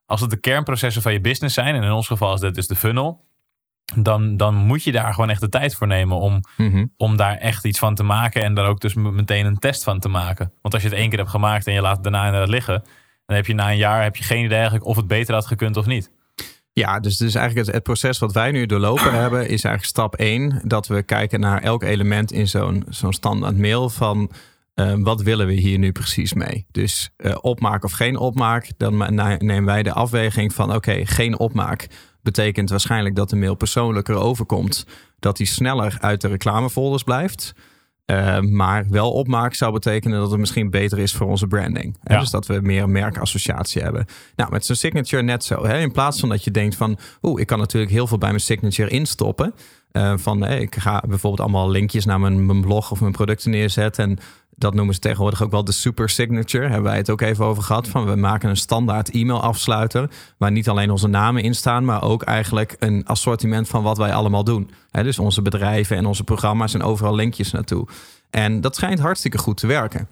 als 0.07 0.21
het 0.21 0.29
de 0.29 0.39
kernprocessen 0.39 1.01
van 1.01 1.13
je 1.13 1.21
business 1.21 1.55
zijn, 1.55 1.75
en 1.75 1.83
in 1.83 1.91
ons 1.91 2.07
geval 2.07 2.33
is 2.33 2.39
dat 2.39 2.55
dus 2.55 2.67
de 2.67 2.75
funnel, 2.75 3.25
dan, 3.95 4.37
dan 4.37 4.55
moet 4.55 4.83
je 4.83 4.91
daar 4.91 5.13
gewoon 5.13 5.29
echt 5.29 5.41
de 5.41 5.49
tijd 5.49 5.75
voor 5.75 5.87
nemen 5.87 6.17
om, 6.17 6.41
Mhm. 6.57 6.85
om 6.97 7.17
daar 7.17 7.35
echt 7.37 7.65
iets 7.65 7.79
van 7.79 7.95
te 7.95 8.03
maken 8.03 8.43
en 8.43 8.53
daar 8.53 8.67
ook 8.67 8.79
dus 8.79 8.93
meteen 8.93 9.45
een 9.45 9.59
test 9.59 9.83
van 9.83 9.99
te 9.99 10.09
maken. 10.09 10.51
Want 10.61 10.73
als 10.73 10.83
je 10.83 10.89
het 10.89 10.97
één 10.97 11.09
keer 11.09 11.17
hebt 11.19 11.29
gemaakt 11.31 11.67
en 11.67 11.73
je 11.73 11.81
laat 11.81 11.93
het 11.93 12.03
daarna 12.03 12.25
inderdaad 12.25 12.49
liggen, 12.49 12.83
dan 13.25 13.35
heb 13.35 13.45
je 13.45 13.53
na 13.53 13.71
een 13.71 13.77
jaar 13.77 14.03
heb 14.03 14.15
je 14.15 14.23
geen 14.23 14.43
idee 14.43 14.55
eigenlijk 14.57 14.85
of 14.85 14.95
het 14.95 15.07
beter 15.07 15.33
had 15.33 15.45
gekund 15.45 15.77
of 15.77 15.85
niet. 15.85 16.11
Ja, 16.73 16.99
dus, 16.99 17.17
dus 17.17 17.35
eigenlijk 17.35 17.65
het, 17.65 17.75
het 17.75 17.83
proces 17.83 18.19
wat 18.19 18.33
wij 18.33 18.51
nu 18.51 18.65
doorlopen 18.65 19.13
hebben, 19.21 19.39
is 19.41 19.49
eigenlijk 19.63 19.83
stap 19.83 20.15
1. 20.15 20.61
Dat 20.63 20.87
we 20.87 21.03
kijken 21.03 21.39
naar 21.39 21.61
elk 21.61 21.83
element 21.83 22.31
in 22.31 22.47
zo'n 22.47 22.83
zo'n 22.89 23.13
standaard 23.13 23.57
mail 23.57 23.89
van 23.89 24.31
uh, 24.79 24.93
wat 24.97 25.21
willen 25.21 25.47
we 25.47 25.53
hier 25.53 25.77
nu 25.77 25.91
precies 25.91 26.33
mee. 26.33 26.65
Dus 26.71 27.09
uh, 27.17 27.35
opmaak 27.41 27.83
of 27.83 27.91
geen 27.91 28.17
opmaak, 28.17 28.71
dan 28.77 28.97
nemen 29.37 29.65
wij 29.65 29.83
de 29.83 29.93
afweging 29.93 30.53
van 30.53 30.65
oké, 30.65 30.75
okay, 30.75 31.05
geen 31.05 31.39
opmaak 31.39 31.87
betekent 32.21 32.69
waarschijnlijk 32.69 33.15
dat 33.15 33.29
de 33.29 33.35
mail 33.35 33.55
persoonlijker 33.55 34.15
overkomt. 34.15 34.85
Dat 35.19 35.37
die 35.37 35.47
sneller 35.47 35.97
uit 35.99 36.21
de 36.21 36.27
reclamefolders 36.27 37.03
blijft. 37.03 37.53
Uh, 38.11 38.39
maar 38.39 38.85
wel 38.89 39.11
opmaak 39.11 39.53
zou 39.53 39.73
betekenen 39.73 40.19
dat 40.19 40.31
het 40.31 40.39
misschien 40.39 40.69
beter 40.69 40.99
is 40.99 41.13
voor 41.13 41.27
onze 41.27 41.47
branding. 41.47 41.97
Ja. 42.03 42.19
Dus 42.19 42.29
dat 42.29 42.45
we 42.45 42.59
meer 42.61 42.83
een 42.83 42.91
merkassociatie 42.91 43.81
hebben. 43.81 44.05
Nou, 44.35 44.51
met 44.51 44.65
zo'n 44.65 44.75
signature 44.75 45.23
net 45.23 45.43
zo. 45.43 45.65
Hè? 45.65 45.79
In 45.79 45.91
plaats 45.91 46.19
van 46.19 46.29
dat 46.29 46.43
je 46.43 46.51
denkt 46.51 46.75
van... 46.75 46.97
oeh, 47.21 47.41
ik 47.41 47.47
kan 47.47 47.59
natuurlijk 47.59 47.91
heel 47.91 48.07
veel 48.07 48.17
bij 48.17 48.29
mijn 48.29 48.41
signature 48.41 48.89
instoppen. 48.89 49.53
Uh, 49.91 50.13
van 50.17 50.43
hey, 50.43 50.59
ik 50.59 50.75
ga 50.75 51.03
bijvoorbeeld 51.07 51.41
allemaal 51.41 51.69
linkjes 51.69 52.05
naar 52.05 52.19
mijn, 52.19 52.45
mijn 52.45 52.61
blog 52.61 52.91
of 52.91 52.99
mijn 52.99 53.11
producten 53.11 53.51
neerzetten. 53.51 54.09
En 54.09 54.17
dat 54.59 54.73
noemen 54.73 54.93
ze 54.93 54.99
tegenwoordig 54.99 55.43
ook 55.43 55.51
wel 55.51 55.63
de 55.63 55.71
super 55.71 56.09
signature. 56.09 56.63
Hebben 56.63 56.83
wij 56.83 56.97
het 56.97 57.09
ook 57.09 57.21
even 57.21 57.45
over 57.45 57.63
gehad. 57.63 57.87
Van 57.87 58.05
we 58.05 58.15
maken 58.15 58.49
een 58.49 58.57
standaard 58.57 59.09
e-mail 59.09 59.41
afsluiter. 59.41 60.09
Waar 60.37 60.51
niet 60.51 60.69
alleen 60.69 60.91
onze 60.91 61.07
namen 61.07 61.43
in 61.43 61.55
staan. 61.55 61.85
Maar 61.85 62.03
ook 62.03 62.23
eigenlijk 62.23 62.75
een 62.79 63.05
assortiment 63.05 63.67
van 63.67 63.83
wat 63.83 63.97
wij 63.97 64.13
allemaal 64.13 64.43
doen. 64.43 64.71
Dus 64.91 65.19
onze 65.19 65.41
bedrijven 65.41 65.97
en 65.97 66.05
onze 66.05 66.23
programma's 66.23 66.73
en 66.73 66.83
overal 66.83 67.15
linkjes 67.15 67.51
naartoe. 67.51 67.87
En 68.29 68.61
dat 68.61 68.75
schijnt 68.75 68.99
hartstikke 68.99 69.37
goed 69.37 69.57
te 69.57 69.67
werken. 69.67 70.07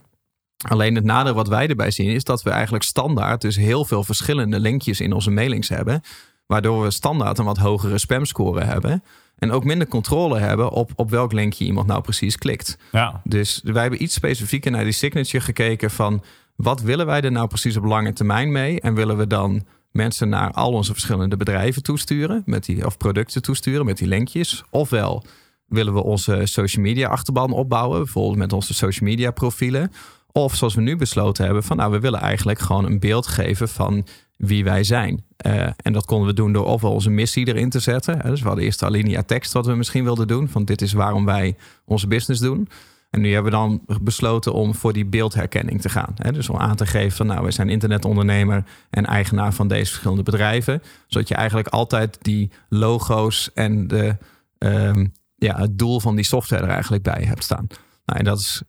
Alleen 0.68 0.96
het 0.96 1.04
nadeel 1.04 1.34
wat 1.34 1.48
wij 1.48 1.68
erbij 1.68 1.92
zien 1.92 2.10
is 2.10 2.24
dat 2.24 2.44
we 2.44 2.50
eigenlijk 2.50 2.84
standaard 2.84 3.42
dus 3.42 3.56
heel 3.56 3.86
veel 3.86 4.04
verschillende 4.04 4.60
linkjes 4.60 5.02
in 5.02 5.14
onze 5.14 5.32
mailings 5.32 5.70
hebben. 5.70 6.02
Waardoor 6.46 6.84
we 6.84 6.91
standaard 6.91 7.38
een 7.38 7.46
wat 7.46 7.58
hogere 7.58 7.98
spamscore 7.98 8.63
hebben. 8.63 9.04
En 9.38 9.52
ook 9.52 9.63
minder 9.63 9.88
controle 9.88 10.39
hebben 10.39 10.71
op, 10.71 10.91
op 10.95 11.10
welk 11.10 11.32
linkje 11.32 11.65
iemand 11.65 11.88
nou 11.88 12.02
precies 12.02 12.38
klikt. 12.38 12.78
Ja. 12.91 13.21
Dus 13.24 13.62
wij 13.63 13.82
hebben 13.82 14.04
iets 14.04 14.13
specifieker 14.13 14.71
naar 14.71 14.84
die 14.84 14.93
signature 14.93 15.43
gekeken 15.43 15.91
van 15.91 16.24
wat 16.56 16.82
willen 16.82 17.06
wij 17.06 17.21
er 17.21 17.32
nou 17.32 17.48
precies 17.48 17.78
op 17.78 17.84
lange 17.84 18.13
termijn 18.13 18.52
mee? 18.52 18.82
En 18.82 18.95
willen 18.95 19.17
we 19.17 19.28
dan 19.28 19.65
mensen 19.91 20.30
naar 20.30 20.52
al 20.52 20.71
onze 20.71 20.91
verschillende 20.91 21.38
bedrijven 21.38 21.84
toesturen 21.84 22.43
met 22.45 22.65
die, 22.65 22.86
of 22.86 22.98
producten 22.98 23.41
toesturen 23.41 23.86
met 23.86 23.98
die 23.98 24.08
linkjes? 24.08 24.63
Ofwel 24.69 25.24
willen 25.67 25.93
we 25.93 26.04
onze 26.04 26.41
social 26.43 26.84
media 26.84 27.08
achterban 27.08 27.52
opbouwen, 27.52 27.98
bijvoorbeeld 27.98 28.38
met 28.38 28.54
onze 28.54 28.74
social 28.74 29.10
media 29.10 29.32
profielen. 29.32 29.91
Of 30.32 30.56
zoals 30.56 30.76
we 30.76 30.82
nu 30.82 30.95
besloten 30.95 31.45
hebben, 31.45 31.63
van 31.63 31.78
nou, 31.78 31.91
we 31.91 32.00
willen 32.00 32.19
eigenlijk 32.19 32.60
gewoon 32.60 32.86
een 32.86 33.00
beeld 33.00 33.28
geven 33.28 33.69
van 33.69 34.06
wie 34.38 34.63
wij 34.63 34.84
zijn. 34.84 35.24
Uh, 35.45 35.69
en 35.78 35.93
dat 35.93 36.06
konden 36.06 36.28
we 36.28 36.34
doen 36.34 36.54
door 36.54 36.65
ofwel 36.65 36.91
onze 36.91 37.10
missie 37.10 37.48
erin 37.48 37.69
te 37.69 37.80
zetten. 37.80 38.19
Dus 38.24 38.41
we 38.41 38.48
hadden 38.48 38.65
eerst 38.65 38.80
de 38.80 38.86
alinea 38.86 39.24
tekst 39.24 39.54
wat 39.54 39.65
we 39.65 39.76
misschien 39.76 40.04
wilden 40.04 40.28
doen. 40.28 40.50
Van 40.50 40.65
dit 40.65 40.82
is 40.82 40.93
waarom 40.93 41.26
wij 41.26 41.56
onze 41.86 42.08
business 42.08 42.41
doen. 42.41 42.67
En 43.10 43.21
nu 43.21 43.34
hebben 43.34 43.52
we 43.52 43.58
dan 43.58 43.82
besloten 44.02 44.54
om 44.54 44.76
voor 44.76 44.93
die 44.93 45.06
beeldherkenning 45.06 45.82
te 45.82 45.89
gaan. 45.89 46.15
Dus 46.32 46.50
om 46.50 46.58
aan 46.58 46.76
te 46.76 46.86
geven 46.86 47.17
van 47.17 47.28
nou, 47.28 47.41
wij 47.41 47.52
zijn 47.52 47.69
internetondernemer 47.69 48.63
en 48.89 49.06
eigenaar 49.06 49.54
van 49.54 49.67
deze 49.67 49.86
verschillende 49.86 50.24
bedrijven. 50.24 50.82
Zodat 51.08 51.28
je 51.28 51.36
eigenlijk 51.36 51.67
altijd 51.67 52.17
die 52.21 52.52
logo's 52.69 53.52
en 53.54 53.88
de, 53.88 54.17
um, 54.58 55.13
ja, 55.36 55.58
het 55.58 55.78
doel 55.78 56.00
van 56.00 56.15
die 56.15 56.26
software 56.26 56.63
er 56.63 56.69
eigenlijk 56.69 57.04
bij 57.04 57.24
hebt 57.24 57.43
staan. 57.43 57.67
Nou, 58.06 58.19
en 58.19 58.26
dat, 58.26 58.39
is, 58.39 58.62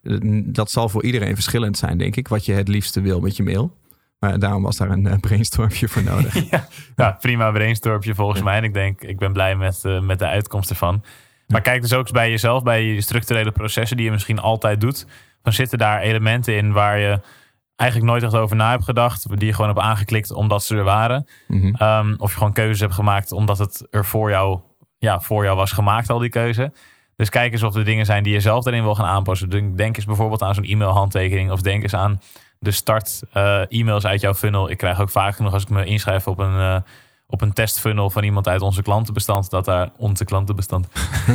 dat 0.45 0.71
zal 0.71 0.89
voor 0.89 1.05
iedereen 1.05 1.35
verschillend 1.35 1.79
zijn, 1.79 1.99
denk 1.99 2.17
ik, 2.17 2.29
wat 2.29 2.45
je 2.45 2.53
het 2.53 2.69
liefste 2.69 3.01
wil 3.01 3.21
met 3.21 3.37
je 3.37 3.43
mail. 3.43 3.77
Maar 4.19 4.39
daarom 4.39 4.63
was 4.63 4.77
daar 4.77 4.91
een 4.91 5.21
brainstormje 5.21 5.89
voor 5.89 6.03
nodig. 6.03 6.35
ja, 6.51 6.67
ja, 6.97 7.11
prima 7.21 7.51
brainstormje 7.51 8.15
volgens 8.15 8.43
mij. 8.43 8.57
En 8.57 8.65
ik 8.65 8.75
denk, 8.75 9.03
ik 9.03 9.19
ben 9.19 9.33
blij 9.33 9.57
met, 9.57 9.83
uh, 9.87 10.01
met 10.01 10.19
de 10.19 10.27
uitkomst 10.27 10.71
ervan. 10.71 11.03
Maar 11.47 11.61
kijk 11.61 11.83
dus 11.83 11.93
ook 11.93 12.01
eens 12.01 12.11
bij 12.11 12.31
jezelf, 12.31 12.63
bij 12.63 12.83
je 12.83 13.01
structurele 13.01 13.51
processen 13.53 13.97
die 13.97 14.07
je 14.07 14.13
misschien 14.13 14.39
altijd 14.39 14.81
doet. 14.81 15.07
Dan 15.43 15.53
zitten 15.53 15.79
daar 15.79 16.01
elementen 16.01 16.57
in 16.57 16.73
waar 16.73 16.99
je 16.99 17.21
eigenlijk 17.77 18.11
nooit 18.11 18.23
echt 18.23 18.35
over 18.35 18.57
na 18.57 18.71
hebt 18.71 18.85
gedacht. 18.85 19.39
Die 19.39 19.47
je 19.47 19.55
gewoon 19.55 19.71
hebt 19.71 19.83
aangeklikt 19.83 20.33
omdat 20.33 20.63
ze 20.63 20.77
er 20.77 20.85
waren. 20.85 21.27
Mm 21.47 21.61
-hmm. 21.61 21.89
um, 21.89 22.15
of 22.19 22.31
je 22.31 22.37
gewoon 22.37 22.53
keuzes 22.53 22.81
hebt 22.81 22.95
gemaakt 22.95 23.33
omdat 23.33 23.59
het 23.59 23.87
er 23.91 24.05
voor 24.05 24.31
jou, 24.31 24.61
ja, 24.99 25.21
voor 25.21 25.45
jou 25.45 25.57
was 25.57 25.73
gemaakt, 25.73 26.11
al 26.11 26.19
die 26.19 26.29
keuze. 26.29 26.73
Dus 27.17 27.29
kijk 27.29 27.53
eens 27.53 27.63
of 27.63 27.75
er 27.75 27.85
dingen 27.85 28.07
zijn 28.07 28.23
die 28.23 28.33
je 28.33 28.41
zelf 28.41 28.67
erin 28.67 28.83
wil 28.83 28.95
gaan 28.95 29.07
aanpassen. 29.07 29.77
Denk 29.77 29.97
eens 29.97 30.05
bijvoorbeeld 30.05 30.43
aan 30.43 30.55
zo'n 30.55 30.65
e-mailhandtekening. 30.65 31.51
Of 31.51 31.61
denk 31.61 31.83
eens 31.83 31.95
aan 31.95 32.21
de 32.59 32.71
start 32.71 33.23
uh, 33.35 33.63
e-mails 33.69 34.07
uit 34.07 34.21
jouw 34.21 34.35
funnel. 34.35 34.71
Ik 34.71 34.77
krijg 34.77 35.01
ook 35.01 35.11
vaak 35.11 35.37
genoeg 35.37 35.53
als 35.53 35.63
ik 35.63 35.69
me 35.69 35.85
inschrijf 35.85 36.27
op 36.27 36.39
een, 36.39 36.55
uh, 36.55 36.77
op 37.27 37.41
een 37.41 37.53
testfunnel 37.53 38.11
van 38.11 38.25
iemand 38.25 38.49
uit 38.49 38.61
onze 38.61 38.83
klantenbestand. 38.83 39.51
Dat 39.51 39.65
daar 39.65 39.91
onze 39.97 40.25
klantenbestand. 40.25 40.89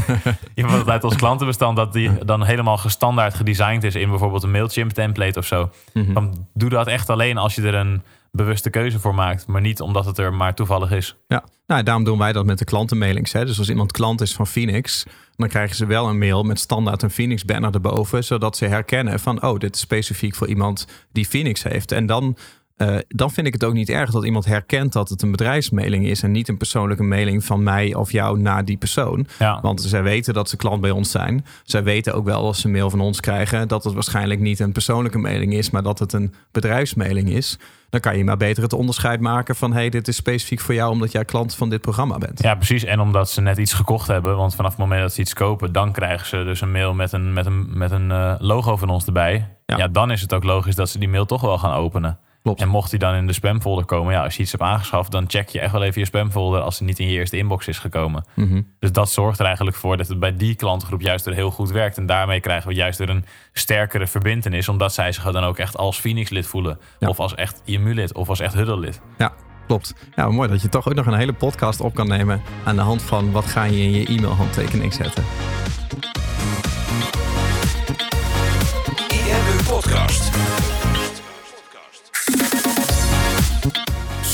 iemand 0.56 0.90
uit 0.90 1.04
ons 1.04 1.16
klantenbestand 1.16 1.76
dat 1.76 1.94
die 1.94 2.26
dan 2.26 2.44
helemaal 2.44 2.78
gestandaard 2.78 3.34
gedesigned 3.34 3.84
is 3.84 3.96
in 3.96 4.10
bijvoorbeeld 4.10 4.44
een 4.44 4.52
Mailchimp 4.52 4.92
template 4.92 5.40
of 5.40 5.46
zo. 5.46 5.70
Mm 5.94 6.04
-hmm. 6.04 6.14
Dan 6.14 6.48
doe 6.54 6.70
dat 6.70 6.88
echt 6.88 7.10
alleen 7.10 7.38
als 7.38 7.56
je 7.56 7.62
er 7.62 7.76
een 7.76 8.02
bewuste 8.32 8.70
keuze 8.70 9.00
voor 9.00 9.16
maakt, 9.16 9.48
maar 9.48 9.62
niet 9.62 9.82
omdat 9.82 10.06
het 10.06 10.18
er 10.18 10.34
maar 10.34 10.56
toevallig 10.56 10.92
is. 10.92 11.16
Ja, 11.28 11.44
nou, 11.68 11.84
daarom 11.84 12.04
doen 12.04 12.18
wij 12.18 12.32
dat 12.32 12.46
met 12.46 12.58
de 12.58 12.66
klantenmailings. 12.66 13.32
Hè. 13.32 13.46
Dus 13.46 13.60
als 13.60 13.70
iemand 13.70 13.92
klant 13.92 14.22
is 14.22 14.34
van 14.34 14.48
Phoenix, 14.48 15.06
dan 15.36 15.48
krijgen 15.48 15.76
ze 15.76 15.86
wel 15.86 16.08
een 16.10 16.18
mail 16.18 16.44
met 16.44 16.60
standaard 16.60 17.02
een 17.02 17.12
Phoenix 17.12 17.46
banner 17.46 17.74
erboven, 17.74 18.24
zodat 18.24 18.58
ze 18.58 18.66
herkennen 18.66 19.20
van, 19.20 19.44
oh, 19.44 19.60
dit 19.60 19.76
is 19.76 19.82
specifiek 19.82 20.36
voor 20.36 20.48
iemand 20.48 20.88
die 21.12 21.26
Phoenix 21.26 21.64
heeft. 21.64 21.92
En 21.92 22.06
dan, 22.06 22.38
uh, 22.82 22.98
dan 23.08 23.32
vind 23.32 23.48
ik 23.48 23.54
het 23.54 23.64
ook 23.64 23.74
niet 23.74 23.90
erg 23.90 24.12
dat 24.12 24.26
iemand 24.26 24.46
herkent 24.46 24.94
dat 24.94 25.10
het 25.10 25.22
een 25.22 25.32
bedrijfsmailing 25.32 26.06
is 26.06 26.24
en 26.24 26.32
niet 26.32 26.48
een 26.48 26.58
persoonlijke 26.58 27.04
mailing 27.04 27.46
van 27.46 27.64
mij 27.64 27.94
of 27.94 28.12
jou 28.12 28.40
naar 28.40 28.66
die 28.66 28.78
persoon. 28.78 29.28
Ja. 29.40 29.60
Want 29.62 29.82
zij 29.82 30.04
weten 30.04 30.34
dat 30.34 30.50
ze 30.50 30.58
klant 30.58 30.82
bij 30.82 30.92
ons 30.92 31.12
zijn. 31.12 31.46
Zij 31.64 31.84
weten 31.84 32.14
ook 32.14 32.26
wel 32.26 32.46
als 32.46 32.60
ze 32.60 32.66
een 32.66 32.72
mail 32.72 32.90
van 32.90 33.02
ons 33.02 33.20
krijgen 33.20 33.68
dat 33.68 33.84
het 33.84 33.94
waarschijnlijk 33.94 34.40
niet 34.40 34.60
een 34.60 34.72
persoonlijke 34.72 35.18
mailing 35.18 35.54
is, 35.54 35.70
maar 35.70 35.84
dat 35.84 36.00
het 36.00 36.14
een 36.14 36.34
bedrijfsmailing 36.52 37.30
is 37.30 37.58
dan 37.92 38.00
kan 38.00 38.18
je 38.18 38.24
maar 38.24 38.38
beter 38.38 38.64
het 38.64 38.74
onderscheid 38.74 39.20
maken 39.20 39.56
van... 39.56 39.74
hey, 39.74 39.90
dit 39.90 40.08
is 40.08 40.16
specifiek 40.16 40.60
voor 40.60 40.74
jou 40.74 40.92
omdat 40.92 41.12
jij 41.12 41.26
klant 41.26 41.56
van 41.56 41.70
dit 41.70 41.82
programma 41.82 42.18
bent. 42.18 42.44
Ja, 42.44 42.56
precies. 42.56 42.84
En 42.84 43.00
omdat 43.00 43.30
ze 43.30 43.42
net 43.42 43.58
iets 43.58 43.74
gekocht 43.74 44.08
hebben. 44.08 44.38
Want 44.38 44.56
vanaf 44.56 44.72
het 44.72 44.80
moment 44.80 45.02
dat 45.02 45.14
ze 45.14 45.22
iets 45.22 45.34
kopen... 45.34 45.72
dan 45.72 45.92
krijgen 45.92 46.28
ze 46.28 46.44
dus 46.44 46.62
een 46.62 46.72
mail 46.72 46.94
met 46.94 47.12
een, 47.12 47.34
met 47.34 47.46
een, 47.46 47.78
met 47.78 47.92
een 47.92 48.10
uh, 48.10 48.36
logo 48.38 48.78
van 48.78 48.90
ons 48.90 49.06
erbij. 49.06 49.48
Ja. 49.66 49.78
ja. 49.78 49.88
dan 49.88 50.12
is 50.12 50.22
het 50.22 50.34
ook 50.34 50.44
logisch 50.44 50.76
dat 50.76 50.90
ze 50.90 51.00
die 51.00 51.10
mail 51.10 51.26
toch 51.26 51.42
wel 51.42 51.58
gaan 51.58 51.74
openen. 51.74 52.20
Klopt. 52.44 52.62
En 52.62 52.68
mocht 52.68 52.90
die 52.90 53.00
dan 53.00 53.14
in 53.14 53.28
de 53.28 53.34
spamfolder 53.34 53.86
komen, 53.86 54.14
ja, 54.14 54.24
als 54.24 54.36
je 54.36 54.42
iets 54.42 54.52
hebt 54.52 54.64
aangeschaft, 54.64 55.12
dan 55.12 55.26
check 55.28 55.50
je 55.50 55.60
echt 55.60 55.72
wel 55.72 55.84
even 55.84 56.02
je 56.02 56.08
spamfolder 56.08 56.62
als 56.62 56.80
het 56.80 56.88
niet 56.88 57.00
in 57.00 57.08
je 57.08 57.14
eerste 57.14 57.38
inbox 57.38 57.68
is 57.68 57.80
gekomen. 57.80 58.26
Mhm. 58.36 58.62
Dus 58.80 58.92
dat 58.92 59.12
zorgt 59.12 59.40
er 59.40 59.46
eigenlijk 59.46 59.78
voor 59.78 59.98
dat 59.98 60.08
het 60.08 60.20
bij 60.20 60.36
die 60.36 60.56
klantengroep 60.56 61.02
juist 61.02 61.26
weer 61.26 61.34
heel 61.34 61.52
goed 61.52 61.72
werkt. 61.72 61.98
En 61.98 62.06
daarmee 62.06 62.40
krijgen 62.40 62.68
we 62.68 62.74
juist 62.74 62.98
weer 63.00 63.10
een 63.10 63.26
sterkere 63.54 64.08
verbindenis, 64.08 64.70
omdat 64.70 64.94
zij 64.94 65.12
zich 65.12 65.24
dan 65.24 65.44
ook 65.44 65.58
echt 65.58 65.78
als 65.78 66.00
Phoenix-lid 66.00 66.48
voelen. 66.48 66.80
Ja. 67.00 67.08
Of 67.08 67.20
als 67.20 67.36
echt 67.36 67.62
IMU-lid, 67.66 68.14
of 68.14 68.30
als 68.30 68.40
echt 68.40 68.54
Huddle-lid. 68.54 69.02
Ja, 69.18 69.34
klopt. 69.68 69.96
Ja, 70.16 70.30
mooi 70.30 70.50
dat 70.50 70.62
je 70.62 70.70
toch 70.70 70.88
ook 70.88 70.96
nog 70.96 71.06
een 71.06 71.14
hele 71.14 71.34
podcast 71.34 71.82
op 71.82 71.96
kan 71.96 72.08
nemen 72.08 72.42
aan 72.64 72.76
de 72.76 72.82
hand 72.82 73.02
van 73.02 73.32
wat 73.32 73.46
ga 73.46 73.64
je 73.64 73.82
in 73.82 73.92
je 73.92 74.06
e-mailhandtekening 74.06 74.94
zetten. 74.94 75.24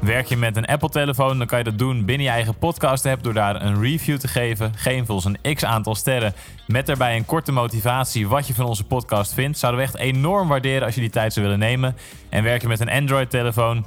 Werk 0.00 0.26
je 0.26 0.36
met 0.36 0.56
een 0.56 0.66
Apple-telefoon, 0.66 1.38
dan 1.38 1.46
kan 1.46 1.58
je 1.58 1.64
dat 1.64 1.78
doen 1.78 2.04
binnen 2.04 2.26
je 2.26 2.32
eigen 2.32 2.58
podcast-app 2.58 3.22
door 3.22 3.34
daar 3.34 3.62
een 3.62 3.80
review 3.80 4.18
te 4.18 4.28
geven. 4.28 4.72
Geef 4.76 5.10
ons 5.10 5.24
een 5.24 5.54
x 5.54 5.64
aantal 5.64 5.94
sterren 5.94 6.34
met 6.66 6.86
daarbij 6.86 7.16
een 7.16 7.24
korte 7.24 7.52
motivatie 7.52 8.28
wat 8.28 8.46
je 8.46 8.54
van 8.54 8.64
onze 8.64 8.84
podcast 8.84 9.34
vindt. 9.34 9.58
Zouden 9.58 9.80
we 9.80 9.86
echt 9.86 9.96
enorm 9.96 10.48
waarderen 10.48 10.84
als 10.84 10.94
je 10.94 11.00
die 11.00 11.10
tijd 11.10 11.32
zou 11.32 11.46
willen 11.46 11.60
nemen. 11.60 11.96
En 12.28 12.42
werk 12.42 12.62
je 12.62 12.68
met 12.68 12.80
een 12.80 12.90
Android-telefoon, 12.90 13.86